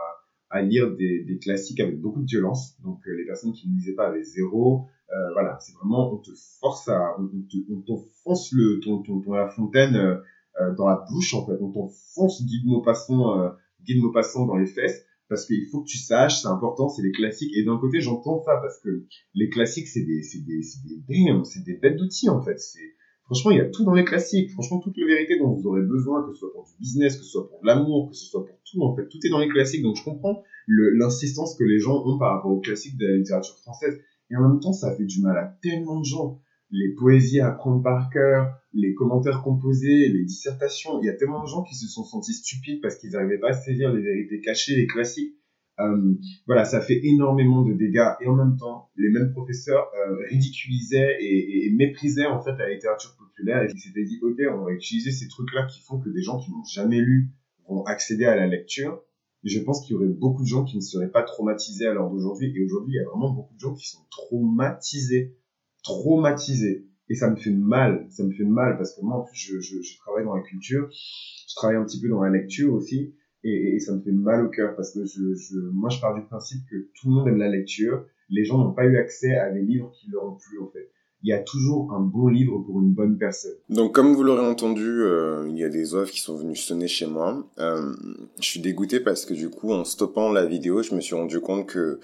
à 0.49 0.63
lire 0.63 0.97
des, 0.97 1.25
des, 1.25 1.39
classiques 1.39 1.81
avec 1.81 2.01
beaucoup 2.01 2.23
de 2.23 2.27
violence. 2.27 2.81
Donc 2.81 3.01
les 3.05 3.27
personnes 3.27 3.53
qui 3.53 3.69
ne 3.69 3.75
lisaient 3.75 3.95
pas 3.95 4.09
avaient 4.09 4.23
zéro. 4.23 4.87
Voilà, 5.33 5.59
c'est 5.61 5.73
vraiment 5.75 6.13
on 6.13 6.19
te 6.19 6.31
force 6.61 6.89
à, 6.89 7.17
on 7.19 7.81
t'enfonce 7.81 8.53
le 8.53 8.81
ton, 8.81 9.03
ton, 9.03 9.21
ton, 9.21 9.33
la 9.33 9.49
fontaine 9.49 10.21
euh, 10.61 10.75
dans 10.75 10.89
la 10.89 11.05
bouche 11.09 11.35
en 11.35 11.47
fait. 11.47 11.57
On 11.61 11.71
t'enfonce 11.71 12.45
Guy 12.45 12.63
de 12.63 12.69
Maupassant, 12.69 13.39
euh, 13.39 13.51
Guy 13.85 14.01
Maupassant 14.01 14.47
dans 14.47 14.57
les 14.57 14.67
fesses 14.67 15.05
parce 15.29 15.45
qu'il 15.47 15.67
faut 15.71 15.83
que 15.83 15.89
tu 15.89 15.99
saches, 15.99 16.41
c'est 16.41 16.49
important, 16.49 16.89
c'est 16.89 17.03
les 17.03 17.13
classiques. 17.13 17.53
Et 17.55 17.63
d'un 17.63 17.77
côté, 17.79 18.01
j'entends 18.01 18.43
ça 18.43 18.57
parce 18.57 18.81
que 18.81 19.05
les 19.35 19.51
classiques, 19.51 19.87
c'est 19.87 20.03
des, 20.03 20.23
c'est 20.23 20.45
des, 20.45 20.63
c'est 20.63 20.83
des, 20.83 20.97
c'est 21.45 21.65
des 21.65 21.75
bêtes 21.75 21.97
d'outils 21.97 22.31
en 22.31 22.43
fait. 22.43 22.59
C'est 22.59 22.95
franchement, 23.25 23.51
il 23.53 23.59
y 23.59 23.61
a 23.61 23.67
tout 23.67 23.85
dans 23.85 23.93
les 23.93 24.05
classiques. 24.05 24.51
Franchement, 24.53 24.81
toute 24.81 24.97
la 24.97 25.07
vérité 25.07 25.39
dont 25.39 25.53
vous 25.53 25.67
aurez 25.67 25.83
besoin, 25.83 26.27
que 26.27 26.33
ce 26.33 26.41
soit 26.41 26.53
pour 26.53 26.65
du 26.65 26.75
business, 26.81 27.17
que 27.17 27.23
ce 27.23 27.31
soit 27.31 27.49
pour 27.49 27.61
de 27.61 27.67
l'amour, 27.67 28.09
que 28.09 28.17
ce 28.17 28.25
soit 28.25 28.45
pour 28.45 28.59
tout 28.65 28.83
en 28.83 28.97
fait, 28.97 29.07
tout 29.09 29.19
est 29.25 29.31
dans 29.31 29.41
les 29.41 29.49
classiques. 29.49 29.83
Donc 29.83 29.97
je 29.97 30.03
comprends 30.03 30.43
l'insistance 30.67 31.57
que 31.57 31.65
les 31.65 31.79
gens 31.79 32.03
ont 32.05 32.19
par 32.19 32.35
rapport 32.35 32.51
aux 32.51 32.61
classiques 32.61 32.97
de 32.97 33.07
la 33.07 33.17
littérature 33.17 33.57
française. 33.59 34.01
Et 34.31 34.37
en 34.37 34.49
même 34.49 34.61
temps, 34.61 34.73
ça 34.73 34.95
fait 34.97 35.05
du 35.05 35.21
mal 35.23 35.37
à 35.37 35.57
tellement 35.63 36.01
de 36.01 36.05
gens 36.05 36.41
les 36.71 36.95
poésies 36.95 37.41
à 37.41 37.49
apprendre 37.49 37.83
par 37.83 38.11
cœur, 38.11 38.55
les 38.73 38.95
commentaires 38.95 39.43
composés, 39.43 40.09
les 40.09 40.25
dissertations. 40.25 41.01
Il 41.01 41.07
y 41.07 41.09
a 41.09 41.15
tellement 41.15 41.43
de 41.43 41.49
gens 41.49 41.63
qui 41.63 41.75
se 41.75 41.87
sont 41.87 42.05
sentis 42.05 42.35
stupides 42.35 42.81
parce 42.83 42.97
qu'ils 42.97 43.11
n'arrivaient 43.11 43.39
pas 43.39 43.51
à 43.51 43.53
saisir 43.53 43.93
les 43.93 44.03
vérités 44.03 44.41
cachées, 44.41 44.77
les 44.77 44.87
classiques. 44.87 45.35
Euh, 45.81 46.15
voilà, 46.47 46.65
ça 46.65 46.81
fait 46.81 47.01
énormément 47.05 47.63
de 47.63 47.73
dégâts. 47.73 48.11
Et 48.21 48.27
en 48.27 48.35
même 48.35 48.57
temps, 48.57 48.91
les 48.97 49.11
mêmes 49.11 49.31
professeurs 49.31 49.89
euh, 49.97 50.17
ridiculisaient 50.29 51.17
et, 51.21 51.67
et, 51.67 51.71
méprisaient 51.71 52.27
en 52.27 52.43
fait 52.43 52.57
la 52.59 52.69
littérature 52.69 53.17
populaire 53.17 53.63
et 53.63 53.69
ils 53.73 53.79
s'étaient 53.79 54.05
dit, 54.05 54.19
ok, 54.23 54.39
on 54.53 54.65
va 54.65 54.73
utiliser 54.73 55.13
ces 55.13 55.29
trucs-là 55.29 55.67
qui 55.67 55.81
font 55.81 56.01
que 56.01 56.11
des 56.11 56.23
gens 56.23 56.39
qui 56.39 56.51
n'ont 56.51 56.65
jamais 56.65 57.01
lu 57.01 57.31
vont 57.69 57.85
accéder 57.85 58.25
à 58.25 58.35
la 58.35 58.47
lecture. 58.47 59.03
Je 59.45 59.59
pense 59.61 59.81
qu'il 59.81 59.93
y 59.93 59.97
aurait 59.97 60.09
beaucoup 60.09 60.43
de 60.43 60.49
gens 60.49 60.65
qui 60.65 60.77
ne 60.77 60.81
seraient 60.81 61.11
pas 61.11 61.23
traumatisés 61.23 61.87
à 61.87 61.93
l'heure 61.95 62.11
d'aujourd'hui. 62.11 62.53
Et 62.55 62.65
aujourd'hui, 62.65 62.95
il 62.95 62.97
y 62.97 63.01
a 63.01 63.05
vraiment 63.05 63.31
beaucoup 63.31 63.55
de 63.55 63.61
gens 63.61 63.73
qui 63.73 63.87
sont 63.87 64.05
traumatisés 64.11 65.35
traumatisé. 65.83 66.87
Et 67.09 67.15
ça 67.15 67.31
me 67.31 67.37
fait 67.37 67.51
mal, 67.53 68.07
ça 68.11 68.23
me 68.23 68.31
fait 68.33 68.45
mal 68.45 68.77
parce 68.77 68.95
que 68.95 69.01
moi, 69.01 69.17
en 69.17 69.23
plus, 69.23 69.37
je, 69.37 69.61
je, 69.61 69.81
je 69.81 69.97
travaille 69.99 70.25
dans 70.25 70.35
la 70.35 70.43
culture, 70.43 70.89
je 70.91 71.55
travaille 71.55 71.77
un 71.77 71.85
petit 71.85 72.01
peu 72.01 72.09
dans 72.09 72.23
la 72.23 72.31
lecture 72.31 72.75
aussi, 72.75 73.15
et, 73.45 73.75
et 73.75 73.79
ça 73.79 73.95
me 73.95 74.03
fait 74.03 74.13
mal 74.13 74.45
au 74.45 74.51
cœur 74.51 74.77
parce 74.77 74.93
que 74.93 75.05
je, 75.05 75.35
je, 75.35 75.59
moi, 75.73 75.89
je 75.89 76.01
pars 76.01 76.15
du 76.15 76.23
principe 76.27 76.61
que 76.71 76.77
tout 76.95 77.09
le 77.09 77.15
monde 77.15 77.29
aime 77.29 77.39
la 77.39 77.49
lecture. 77.49 78.05
Les 78.29 78.45
gens 78.45 78.59
n'ont 78.59 78.75
pas 78.75 78.85
eu 78.85 78.99
accès 78.99 79.35
à 79.37 79.51
des 79.51 79.63
livres 79.63 79.91
qui 79.99 80.11
leur 80.11 80.25
ont 80.27 80.37
plu, 80.37 80.61
en 80.61 80.69
fait. 80.69 80.91
Il 81.25 81.31
y 81.31 81.33
a 81.33 81.41
toujours 81.41 81.93
un 81.93 82.01
bon 82.01 82.29
livre 82.29 82.61
pour 82.61 82.81
une 82.81 82.93
bonne 82.93 83.19
personne. 83.19 83.57
Donc, 83.69 83.93
comme 83.93 84.15
vous 84.15 84.23
l'aurez 84.23 84.47
entendu, 84.47 85.03
euh, 85.03 85.49
il 85.49 85.59
y 85.59 85.65
a 85.65 85.69
des 85.69 85.95
oeuvres 85.95 86.11
qui 86.11 86.21
sont 86.21 86.37
venues 86.37 86.55
sonner 86.55 86.87
chez 86.87 87.07
moi. 87.07 87.45
Euh, 87.59 87.93
je 88.41 88.47
suis 88.47 88.61
dégoûté 88.61 89.01
parce 89.01 89.25
que 89.25 89.35
du 89.35 89.51
coup, 89.51 89.73
en 89.73 89.85
stoppant 89.85 90.31
la 90.31 90.47
vidéo, 90.47 90.83
je 90.83 90.95
me 90.95 91.01
suis 91.01 91.17
rendu 91.17 91.41
compte 91.41 91.67
que 91.67 91.99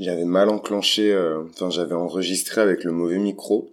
j'avais 0.00 0.24
mal 0.24 0.48
enclenché, 0.48 1.12
euh, 1.12 1.44
enfin 1.44 1.70
j'avais 1.70 1.94
enregistré 1.94 2.60
avec 2.60 2.82
le 2.82 2.90
mauvais 2.90 3.18
micro. 3.18 3.70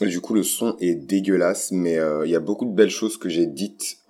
Du 0.00 0.20
coup 0.20 0.34
le 0.34 0.42
son 0.42 0.76
est 0.80 0.94
dégueulasse, 0.94 1.70
mais 1.70 2.00
il 2.24 2.30
y 2.30 2.34
a 2.34 2.40
beaucoup 2.40 2.64
de 2.64 2.74
belles 2.74 2.90
choses 2.90 3.16
que 3.16 3.28
j'ai 3.28 3.46
dites 3.46 4.00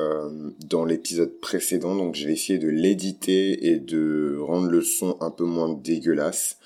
dans 0.66 0.86
l'épisode 0.86 1.38
précédent, 1.40 1.94
donc 1.94 2.14
je 2.14 2.26
vais 2.26 2.32
essayer 2.32 2.58
de 2.58 2.68
l'éditer 2.68 3.68
et 3.68 3.78
de 3.80 4.38
rendre 4.40 4.68
le 4.70 4.80
son 4.80 5.18
un 5.20 5.30
peu 5.30 5.44
moins 5.44 5.68
dégueulasse. 5.74 6.56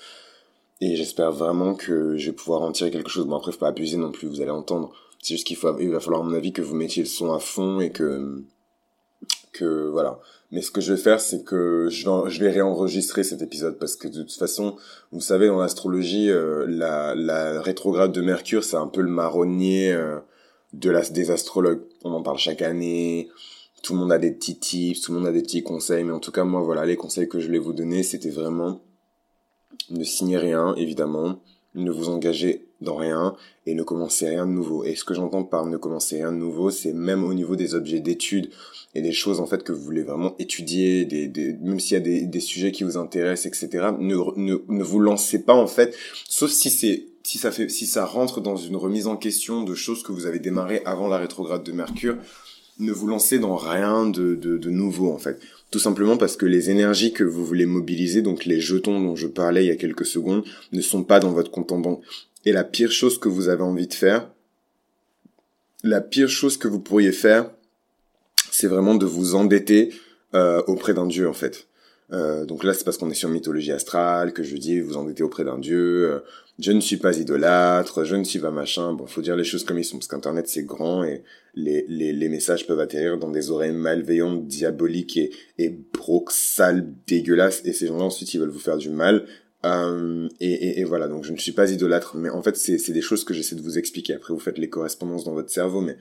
Et 0.81 0.95
j'espère 0.95 1.31
vraiment 1.31 1.75
que 1.75 2.17
je 2.17 2.27
vais 2.27 2.35
pouvoir 2.35 2.61
en 2.61 2.71
tirer 2.71 2.91
quelque 2.91 3.09
chose. 3.09 3.25
Bon 3.25 3.35
après 3.37 3.51
faut 3.51 3.59
pas 3.59 3.67
abuser 3.67 3.97
non 3.97 4.11
plus, 4.11 4.27
vous 4.27 4.41
allez 4.41 4.51
entendre. 4.51 4.91
C'est 5.21 5.33
juste 5.33 5.47
qu'il 5.47 5.57
faut, 5.57 5.77
il 5.79 5.89
va 5.89 5.99
falloir 5.99 6.21
à 6.21 6.23
mon 6.23 6.33
avis 6.33 6.53
que 6.53 6.61
vous 6.61 6.75
mettiez 6.75 7.03
le 7.03 7.09
son 7.09 7.33
à 7.33 7.39
fond 7.39 7.81
et 7.81 7.91
que 7.91 8.43
que 9.51 9.89
voilà. 9.89 10.19
Mais 10.51 10.61
ce 10.61 10.71
que 10.71 10.81
je 10.81 10.93
vais 10.93 10.99
faire, 10.99 11.21
c'est 11.21 11.43
que 11.43 11.89
je 11.91 12.39
vais, 12.39 12.49
réenregistrer 12.49 13.23
cet 13.23 13.41
épisode 13.41 13.77
parce 13.77 13.95
que 13.95 14.07
de 14.07 14.23
toute 14.23 14.31
façon, 14.31 14.77
vous 15.11 15.21
savez, 15.21 15.47
dans 15.47 15.59
l'astrologie, 15.59 16.31
euh, 16.31 16.65
la, 16.67 17.13
la 17.13 17.61
rétrograde 17.61 18.11
de 18.11 18.21
Mercure, 18.21 18.63
c'est 18.63 18.77
un 18.77 18.87
peu 18.87 19.01
le 19.01 19.11
marronnier 19.11 19.91
euh, 19.91 20.17
de 20.73 20.89
la, 20.89 21.01
des 21.01 21.29
astrologues. 21.29 21.81
On 22.03 22.13
en 22.13 22.23
parle 22.23 22.39
chaque 22.39 22.63
année. 22.63 23.29
Tout 23.83 23.93
le 23.93 23.99
monde 23.99 24.11
a 24.11 24.17
des 24.17 24.31
petits 24.31 24.57
tips, 24.57 25.01
tout 25.01 25.13
le 25.13 25.19
monde 25.19 25.27
a 25.27 25.31
des 25.31 25.43
petits 25.43 25.61
conseils. 25.61 26.03
Mais 26.03 26.13
en 26.13 26.19
tout 26.19 26.31
cas, 26.31 26.43
moi, 26.45 26.61
voilà, 26.61 26.85
les 26.85 26.95
conseils 26.95 27.29
que 27.29 27.39
je 27.39 27.45
voulais 27.45 27.59
vous 27.59 27.73
donner, 27.73 28.01
c'était 28.01 28.31
vraiment 28.31 28.81
ne 29.89 30.03
signez 30.03 30.37
rien, 30.37 30.75
évidemment. 30.75 31.41
Ne 31.75 31.91
vous 31.91 32.09
engagez 32.09 32.65
dans 32.81 32.95
rien 32.95 33.35
et 33.65 33.73
ne 33.75 33.83
commencez 33.83 34.27
rien 34.27 34.45
de 34.45 34.51
nouveau. 34.51 34.83
Et 34.83 34.95
ce 34.95 35.03
que 35.03 35.13
j'entends 35.13 35.43
par 35.43 35.65
ne 35.65 35.77
commencer 35.77 36.15
rien 36.17 36.31
de 36.31 36.37
nouveau, 36.37 36.71
c'est 36.71 36.93
même 36.93 37.23
au 37.23 37.33
niveau 37.33 37.55
des 37.55 37.75
objets 37.75 37.99
d'étude 37.99 38.49
et 38.95 39.01
des 39.01 39.11
choses 39.11 39.39
en 39.39 39.45
fait 39.45 39.63
que 39.63 39.71
vous 39.71 39.81
voulez 39.81 40.01
vraiment 40.01 40.35
étudier, 40.39 41.07
même 41.61 41.79
s'il 41.79 41.93
y 41.93 42.21
a 42.21 42.25
des, 42.25 42.39
sujets 42.39 42.71
qui 42.71 42.83
vous 42.83 42.97
intéressent, 42.97 43.45
etc. 43.45 43.89
Ne 43.97 44.83
vous 44.83 44.99
lancez 44.99 45.43
pas 45.43 45.53
en 45.53 45.67
fait, 45.67 45.95
sauf 46.27 46.49
si 46.49 46.69
c'est 46.69 47.05
si 47.23 47.37
ça 47.37 47.51
fait 47.51 47.69
si 47.69 47.85
ça 47.85 48.05
rentre 48.05 48.41
dans 48.41 48.55
une 48.55 48.75
remise 48.75 49.05
en 49.05 49.15
question 49.15 49.63
de 49.63 49.75
choses 49.75 50.01
que 50.01 50.11
vous 50.11 50.25
avez 50.25 50.39
démarré 50.39 50.81
avant 50.85 51.07
la 51.07 51.17
rétrograde 51.17 51.63
de 51.63 51.71
Mercure, 51.71 52.17
ne 52.79 52.91
vous 52.91 53.07
lancez 53.07 53.39
dans 53.39 53.55
rien 53.55 54.05
de, 54.05 54.35
de, 54.35 54.57
de 54.57 54.69
nouveau 54.69 55.11
en 55.11 55.17
fait. 55.17 55.39
Tout 55.71 55.79
simplement 55.79 56.17
parce 56.17 56.35
que 56.35 56.45
les 56.45 56.69
énergies 56.69 57.13
que 57.13 57.23
vous 57.23 57.45
voulez 57.45 57.65
mobiliser, 57.65 58.21
donc 58.21 58.45
les 58.45 58.59
jetons 58.59 58.99
dont 58.99 59.15
je 59.15 59.27
parlais 59.27 59.65
il 59.65 59.67
y 59.67 59.71
a 59.71 59.75
quelques 59.75 60.05
secondes, 60.05 60.43
ne 60.71 60.81
sont 60.81 61.03
pas 61.03 61.19
dans 61.19 61.31
votre 61.31 61.51
compte 61.51 61.71
en 61.71 61.79
banque. 61.79 62.01
Et 62.45 62.51
la 62.51 62.63
pire 62.63 62.91
chose 62.91 63.19
que 63.19 63.29
vous 63.29 63.49
avez 63.49 63.63
envie 63.63 63.87
de 63.87 63.93
faire, 63.93 64.29
la 65.83 66.01
pire 66.01 66.29
chose 66.29 66.57
que 66.57 66.67
vous 66.67 66.79
pourriez 66.79 67.11
faire, 67.11 67.51
c'est 68.51 68.67
vraiment 68.67 68.95
de 68.95 69.05
vous 69.05 69.35
endetter 69.35 69.93
euh, 70.33 70.61
auprès 70.67 70.93
d'un 70.93 71.05
dieu 71.05 71.29
en 71.29 71.33
fait. 71.33 71.67
Euh, 72.11 72.45
donc 72.45 72.63
là, 72.63 72.73
c'est 72.73 72.83
parce 72.83 72.97
qu'on 72.97 73.09
est 73.11 73.15
sur 73.15 73.29
mythologie 73.29 73.71
astrale 73.71 74.33
que 74.33 74.43
je 74.43 74.55
dis 74.57 74.79
vous 74.79 74.97
endetter 74.97 75.23
auprès 75.23 75.43
d'un 75.43 75.59
dieu. 75.59 76.11
Euh, 76.11 76.19
je 76.57 76.71
ne 76.71 76.81
suis 76.81 76.97
pas 76.97 77.17
idolâtre, 77.17 78.03
je 78.03 78.15
ne 78.15 78.23
suis 78.23 78.39
pas 78.39 78.51
machin. 78.51 78.93
Bon, 78.93 79.05
faut 79.05 79.21
dire 79.21 79.35
les 79.35 79.43
choses 79.43 79.63
comme 79.63 79.77
ils 79.77 79.85
sont 79.85 79.97
parce 79.97 80.07
qu'Internet 80.07 80.47
c'est 80.47 80.63
grand 80.63 81.03
et 81.03 81.23
les, 81.55 81.85
les, 81.87 82.11
les 82.11 82.29
messages 82.29 82.67
peuvent 82.67 82.79
atterrir 82.79 83.17
dans 83.17 83.29
des 83.29 83.51
oreilles 83.51 83.71
malveillantes, 83.71 84.45
diaboliques 84.47 85.17
et, 85.17 85.31
et 85.57 85.69
broques, 85.69 86.31
sales, 86.31 86.93
dégueulasses. 87.07 87.61
Et 87.65 87.73
ces 87.73 87.87
gens-là 87.87 88.03
ensuite 88.03 88.33
ils 88.33 88.39
veulent 88.39 88.49
vous 88.49 88.59
faire 88.59 88.77
du 88.77 88.89
mal. 88.89 89.25
Euh, 89.65 90.27
et, 90.39 90.79
et, 90.79 90.83
voilà, 90.85 91.09
donc 91.09 91.25
je 91.25 91.33
ne 91.33 91.37
suis 91.37 91.51
pas 91.51 91.69
idolâtre, 91.69 92.15
mais 92.15 92.29
en 92.29 92.41
fait 92.41 92.55
c'est 92.55 92.93
des 92.93 93.01
choses 93.01 93.25
que 93.25 93.33
j'essaie 93.33 93.55
de 93.55 93.61
vous 93.61 93.77
expliquer. 93.77 94.13
Après 94.13 94.33
vous 94.33 94.39
faites 94.39 94.57
les 94.57 94.69
correspondances 94.69 95.25
dans 95.25 95.33
votre 95.33 95.49
cerveau, 95.49 95.81
mais 95.81 95.97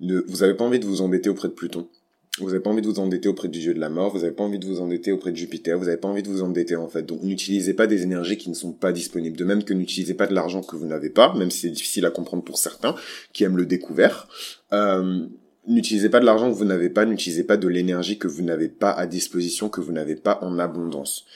ne, 0.00 0.20
vous 0.26 0.42
avez 0.42 0.54
pas 0.54 0.64
envie 0.64 0.78
de 0.80 0.86
vous 0.86 1.02
embêter 1.02 1.28
auprès 1.28 1.48
de 1.48 1.52
Pluton. 1.52 1.88
Vous 2.38 2.46
n'avez 2.46 2.60
pas 2.60 2.70
envie 2.70 2.80
de 2.80 2.86
vous 2.86 2.98
endetter 2.98 3.28
auprès 3.28 3.48
du 3.48 3.58
dieu 3.58 3.74
de 3.74 3.80
la 3.80 3.90
mort, 3.90 4.10
vous 4.10 4.20
n'avez 4.20 4.32
pas 4.32 4.42
envie 4.42 4.58
de 4.58 4.64
vous 4.64 4.80
endetter 4.80 5.12
auprès 5.12 5.32
de 5.32 5.36
Jupiter, 5.36 5.76
vous 5.76 5.84
n'avez 5.84 5.98
pas 5.98 6.08
envie 6.08 6.22
de 6.22 6.28
vous 6.28 6.42
endetter 6.42 6.76
en 6.76 6.88
fait. 6.88 7.02
Donc 7.02 7.22
n'utilisez 7.22 7.74
pas 7.74 7.86
des 7.86 8.04
énergies 8.04 8.38
qui 8.38 8.48
ne 8.48 8.54
sont 8.54 8.72
pas 8.72 8.90
disponibles. 8.90 9.36
De 9.36 9.44
même 9.44 9.64
que 9.64 9.74
n'utilisez 9.74 10.14
pas 10.14 10.26
de 10.26 10.34
l'argent 10.34 10.62
que 10.62 10.74
vous 10.74 10.86
n'avez 10.86 11.10
pas, 11.10 11.34
même 11.34 11.50
si 11.50 11.60
c'est 11.60 11.70
difficile 11.70 12.06
à 12.06 12.10
comprendre 12.10 12.42
pour 12.42 12.56
certains 12.56 12.94
qui 13.34 13.44
aiment 13.44 13.58
le 13.58 13.66
découvert. 13.66 14.28
Euh, 14.72 15.26
n'utilisez 15.68 16.08
pas 16.08 16.20
de 16.20 16.24
l'argent 16.24 16.50
que 16.50 16.56
vous 16.56 16.64
n'avez 16.64 16.88
pas, 16.88 17.04
n'utilisez 17.04 17.44
pas 17.44 17.58
de 17.58 17.68
l'énergie 17.68 18.16
que 18.16 18.28
vous 18.28 18.42
n'avez 18.42 18.68
pas 18.68 18.92
à 18.92 19.06
disposition, 19.06 19.68
que 19.68 19.82
vous 19.82 19.92
n'avez 19.92 20.16
pas 20.16 20.38
en 20.40 20.58
abondance. 20.58 21.26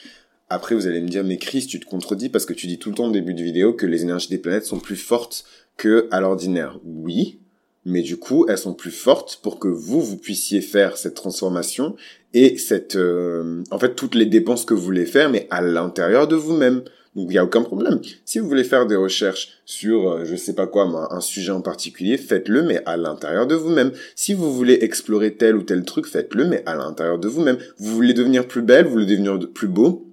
Après, 0.49 0.73
vous 0.73 0.87
allez 0.87 1.01
me 1.01 1.09
dire, 1.09 1.23
mais 1.23 1.37
Chris, 1.37 1.67
tu 1.67 1.79
te 1.79 1.85
contredis 1.85 2.29
parce 2.29 2.45
que 2.45 2.53
tu 2.53 2.65
dis 2.65 2.79
tout 2.79 2.89
le 2.89 2.95
temps 2.95 3.07
au 3.09 3.11
début 3.11 3.35
de 3.35 3.43
vidéo 3.43 3.73
que 3.73 3.85
les 3.85 4.01
énergies 4.01 4.29
des 4.29 4.37
planètes 4.39 4.65
sont 4.65 4.79
plus 4.79 4.95
fortes 4.95 5.43
que 5.75 6.07
à 6.09 6.21
l'ordinaire. 6.21 6.79
Oui, 6.85 7.39
mais 7.87 8.01
du 8.01 8.17
coup, 8.17 8.45
elles 8.49 8.57
sont 8.57 8.73
plus 8.73 8.91
fortes 8.91 9.39
pour 9.41 9.59
que 9.59 9.69
vous, 9.69 10.01
vous 10.01 10.17
puissiez 10.17 10.59
faire 10.59 10.97
cette 10.97 11.15
transformation 11.15 11.95
et 12.33 12.57
cette, 12.57 12.97
euh, 12.97 13.63
en 13.71 13.79
fait, 13.79 13.95
toutes 13.95 14.13
les 14.13 14.25
dépenses 14.25 14.65
que 14.65 14.73
vous 14.73 14.83
voulez 14.83 15.05
faire, 15.05 15.29
mais 15.29 15.47
à 15.51 15.61
l'intérieur 15.61 16.27
de 16.27 16.35
vous-même. 16.35 16.81
Donc, 17.15 17.27
il 17.29 17.31
n'y 17.31 17.37
a 17.37 17.45
aucun 17.45 17.63
problème. 17.63 18.01
Si 18.25 18.39
vous 18.39 18.47
voulez 18.47 18.65
faire 18.65 18.87
des 18.87 18.97
recherches 18.97 19.59
sur, 19.65 20.11
euh, 20.11 20.25
je 20.25 20.35
sais 20.35 20.53
pas 20.53 20.67
quoi, 20.67 21.07
un 21.11 21.21
sujet 21.21 21.53
en 21.53 21.61
particulier, 21.61 22.17
faites-le, 22.17 22.61
mais 22.61 22.83
à 22.85 22.97
l'intérieur 22.97 23.47
de 23.47 23.55
vous-même. 23.55 23.93
Si 24.15 24.33
vous 24.33 24.53
voulez 24.53 24.79
explorer 24.81 25.35
tel 25.35 25.55
ou 25.55 25.63
tel 25.63 25.85
truc, 25.85 26.07
faites-le, 26.07 26.45
mais 26.45 26.63
à 26.65 26.75
l'intérieur 26.75 27.17
de 27.17 27.29
vous-même. 27.29 27.57
Vous 27.77 27.95
voulez 27.95 28.13
devenir 28.13 28.47
plus 28.47 28.61
belle, 28.63 28.85
vous 28.85 28.91
voulez 28.91 29.05
devenir 29.05 29.39
plus 29.53 29.69
beau, 29.69 30.05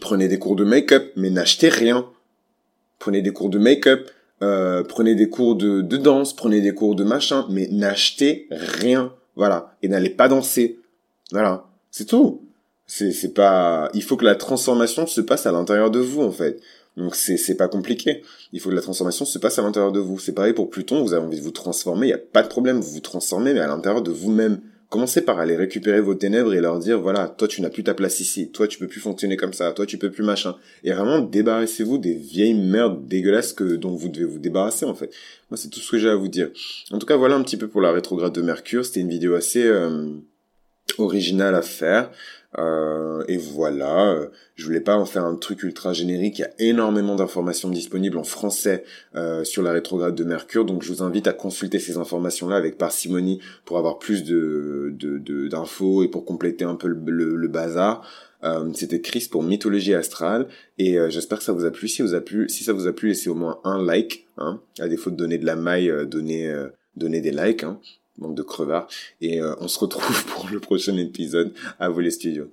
prenez 0.00 0.26
des 0.26 0.40
cours 0.40 0.56
de 0.56 0.64
make-up, 0.64 1.12
mais 1.14 1.30
n'achetez 1.30 1.68
rien. 1.68 2.04
Prenez 2.98 3.22
des 3.22 3.32
cours 3.32 3.50
de 3.50 3.58
make-up, 3.58 4.10
euh, 4.42 4.82
prenez 4.82 5.14
des 5.14 5.28
cours 5.28 5.56
de, 5.56 5.80
de 5.80 5.96
danse, 5.96 6.34
prenez 6.34 6.60
des 6.60 6.74
cours 6.74 6.94
de 6.94 7.04
machin, 7.04 7.46
mais 7.50 7.68
n'achetez 7.70 8.48
rien, 8.50 9.12
voilà, 9.34 9.74
et 9.82 9.88
n'allez 9.88 10.10
pas 10.10 10.28
danser, 10.28 10.78
voilà, 11.32 11.66
c'est 11.90 12.06
tout. 12.06 12.42
C'est 12.88 13.10
c'est 13.10 13.34
pas, 13.34 13.90
il 13.94 14.02
faut 14.02 14.16
que 14.16 14.24
la 14.24 14.36
transformation 14.36 15.06
se 15.06 15.20
passe 15.20 15.46
à 15.46 15.52
l'intérieur 15.52 15.90
de 15.90 15.98
vous 15.98 16.22
en 16.22 16.30
fait. 16.30 16.60
Donc 16.96 17.16
c'est 17.16 17.36
c'est 17.36 17.56
pas 17.56 17.66
compliqué. 17.68 18.22
Il 18.52 18.60
faut 18.60 18.70
que 18.70 18.74
la 18.74 18.80
transformation 18.80 19.24
se 19.24 19.38
passe 19.38 19.58
à 19.58 19.62
l'intérieur 19.62 19.90
de 19.90 19.98
vous. 19.98 20.18
C'est 20.18 20.32
pareil 20.32 20.52
pour 20.52 20.70
Pluton. 20.70 21.02
Vous 21.02 21.12
avez 21.12 21.24
envie 21.24 21.38
de 21.38 21.42
vous 21.42 21.50
transformer, 21.50 22.06
il 22.06 22.10
y 22.10 22.14
a 22.14 22.18
pas 22.18 22.42
de 22.42 22.48
problème. 22.48 22.78
Vous 22.80 22.92
vous 22.92 23.00
transformez, 23.00 23.54
mais 23.54 23.60
à 23.60 23.66
l'intérieur 23.66 24.02
de 24.02 24.12
vous-même. 24.12 24.60
Commencez 24.88 25.22
par 25.22 25.40
aller 25.40 25.56
récupérer 25.56 26.00
vos 26.00 26.14
ténèbres 26.14 26.54
et 26.54 26.60
leur 26.60 26.78
dire, 26.78 27.00
voilà, 27.00 27.28
toi 27.28 27.48
tu 27.48 27.60
n'as 27.60 27.70
plus 27.70 27.82
ta 27.82 27.92
place 27.92 28.20
ici, 28.20 28.50
toi 28.50 28.68
tu 28.68 28.78
peux 28.78 28.86
plus 28.86 29.00
fonctionner 29.00 29.36
comme 29.36 29.52
ça, 29.52 29.72
toi 29.72 29.84
tu 29.84 29.98
peux 29.98 30.10
plus 30.10 30.22
machin. 30.22 30.54
Et 30.84 30.92
vraiment 30.92 31.18
débarrassez-vous 31.18 31.98
des 31.98 32.14
vieilles 32.14 32.54
merdes 32.54 33.08
dégueulasses 33.08 33.52
que, 33.52 33.64
dont 33.76 33.96
vous 33.96 34.08
devez 34.08 34.26
vous 34.26 34.38
débarrasser 34.38 34.84
en 34.84 34.94
fait. 34.94 35.12
Moi 35.50 35.56
c'est 35.56 35.70
tout 35.70 35.80
ce 35.80 35.90
que 35.90 35.98
j'ai 35.98 36.08
à 36.08 36.14
vous 36.14 36.28
dire. 36.28 36.50
En 36.92 36.98
tout 36.98 37.06
cas 37.06 37.16
voilà 37.16 37.34
un 37.34 37.42
petit 37.42 37.56
peu 37.56 37.66
pour 37.66 37.80
la 37.80 37.90
rétrograde 37.90 38.32
de 38.32 38.42
Mercure. 38.42 38.84
C'était 38.84 39.00
une 39.00 39.08
vidéo 39.08 39.34
assez 39.34 39.64
euh, 39.64 40.08
originale 40.98 41.56
à 41.56 41.62
faire. 41.62 42.10
Euh, 42.58 43.22
et 43.28 43.36
voilà, 43.36 44.12
euh, 44.12 44.28
je 44.54 44.64
voulais 44.64 44.80
pas 44.80 44.96
en 44.96 45.04
faire 45.04 45.24
un 45.24 45.36
truc 45.36 45.62
ultra 45.62 45.92
générique. 45.92 46.38
Il 46.38 46.42
y 46.42 46.44
a 46.44 46.50
énormément 46.58 47.14
d'informations 47.14 47.68
disponibles 47.68 48.16
en 48.16 48.24
français 48.24 48.84
euh, 49.14 49.44
sur 49.44 49.62
la 49.62 49.72
rétrograde 49.72 50.14
de 50.14 50.24
Mercure, 50.24 50.64
donc 50.64 50.82
je 50.82 50.92
vous 50.92 51.02
invite 51.02 51.26
à 51.26 51.32
consulter 51.32 51.78
ces 51.78 51.98
informations-là 51.98 52.56
avec 52.56 52.78
parcimonie 52.78 53.40
pour 53.64 53.78
avoir 53.78 53.98
plus 53.98 54.24
de 54.24 54.94
d'infos 55.48 56.02
et 56.02 56.08
pour 56.08 56.24
compléter 56.24 56.64
un 56.64 56.76
peu 56.76 56.88
le, 56.88 57.48
bazar. 57.48 58.06
C'était 58.74 59.00
Chris 59.00 59.28
pour 59.30 59.42
Mythologie 59.42 59.94
Astrale 59.94 60.46
et 60.78 60.98
j'espère 61.08 61.38
que 61.38 61.44
ça 61.44 61.52
vous 61.52 61.64
a 61.64 61.70
plu. 61.70 61.88
Si 61.88 62.64
ça 62.64 62.72
vous 62.72 62.86
a 62.86 62.92
plu, 62.92 63.08
laissez 63.08 63.28
au 63.28 63.34
moins 63.34 63.60
un 63.64 63.82
like. 63.82 64.26
Hein, 64.38 64.60
à 64.78 64.86
défaut 64.86 65.10
de 65.10 65.16
donner 65.16 65.38
de 65.38 65.46
la 65.46 65.56
maille, 65.56 65.92
donnez 66.06 66.52
donnez 66.94 67.20
des 67.20 67.32
likes. 67.32 67.64
Hein 67.64 67.80
manque 68.18 68.34
de 68.34 68.42
crevards. 68.42 68.88
Et 69.20 69.40
euh, 69.40 69.54
on 69.60 69.68
se 69.68 69.78
retrouve 69.78 70.24
pour 70.26 70.48
le 70.48 70.60
prochain 70.60 70.96
épisode. 70.96 71.54
À 71.78 71.88
vous 71.88 72.00
les 72.00 72.10
studios. 72.10 72.50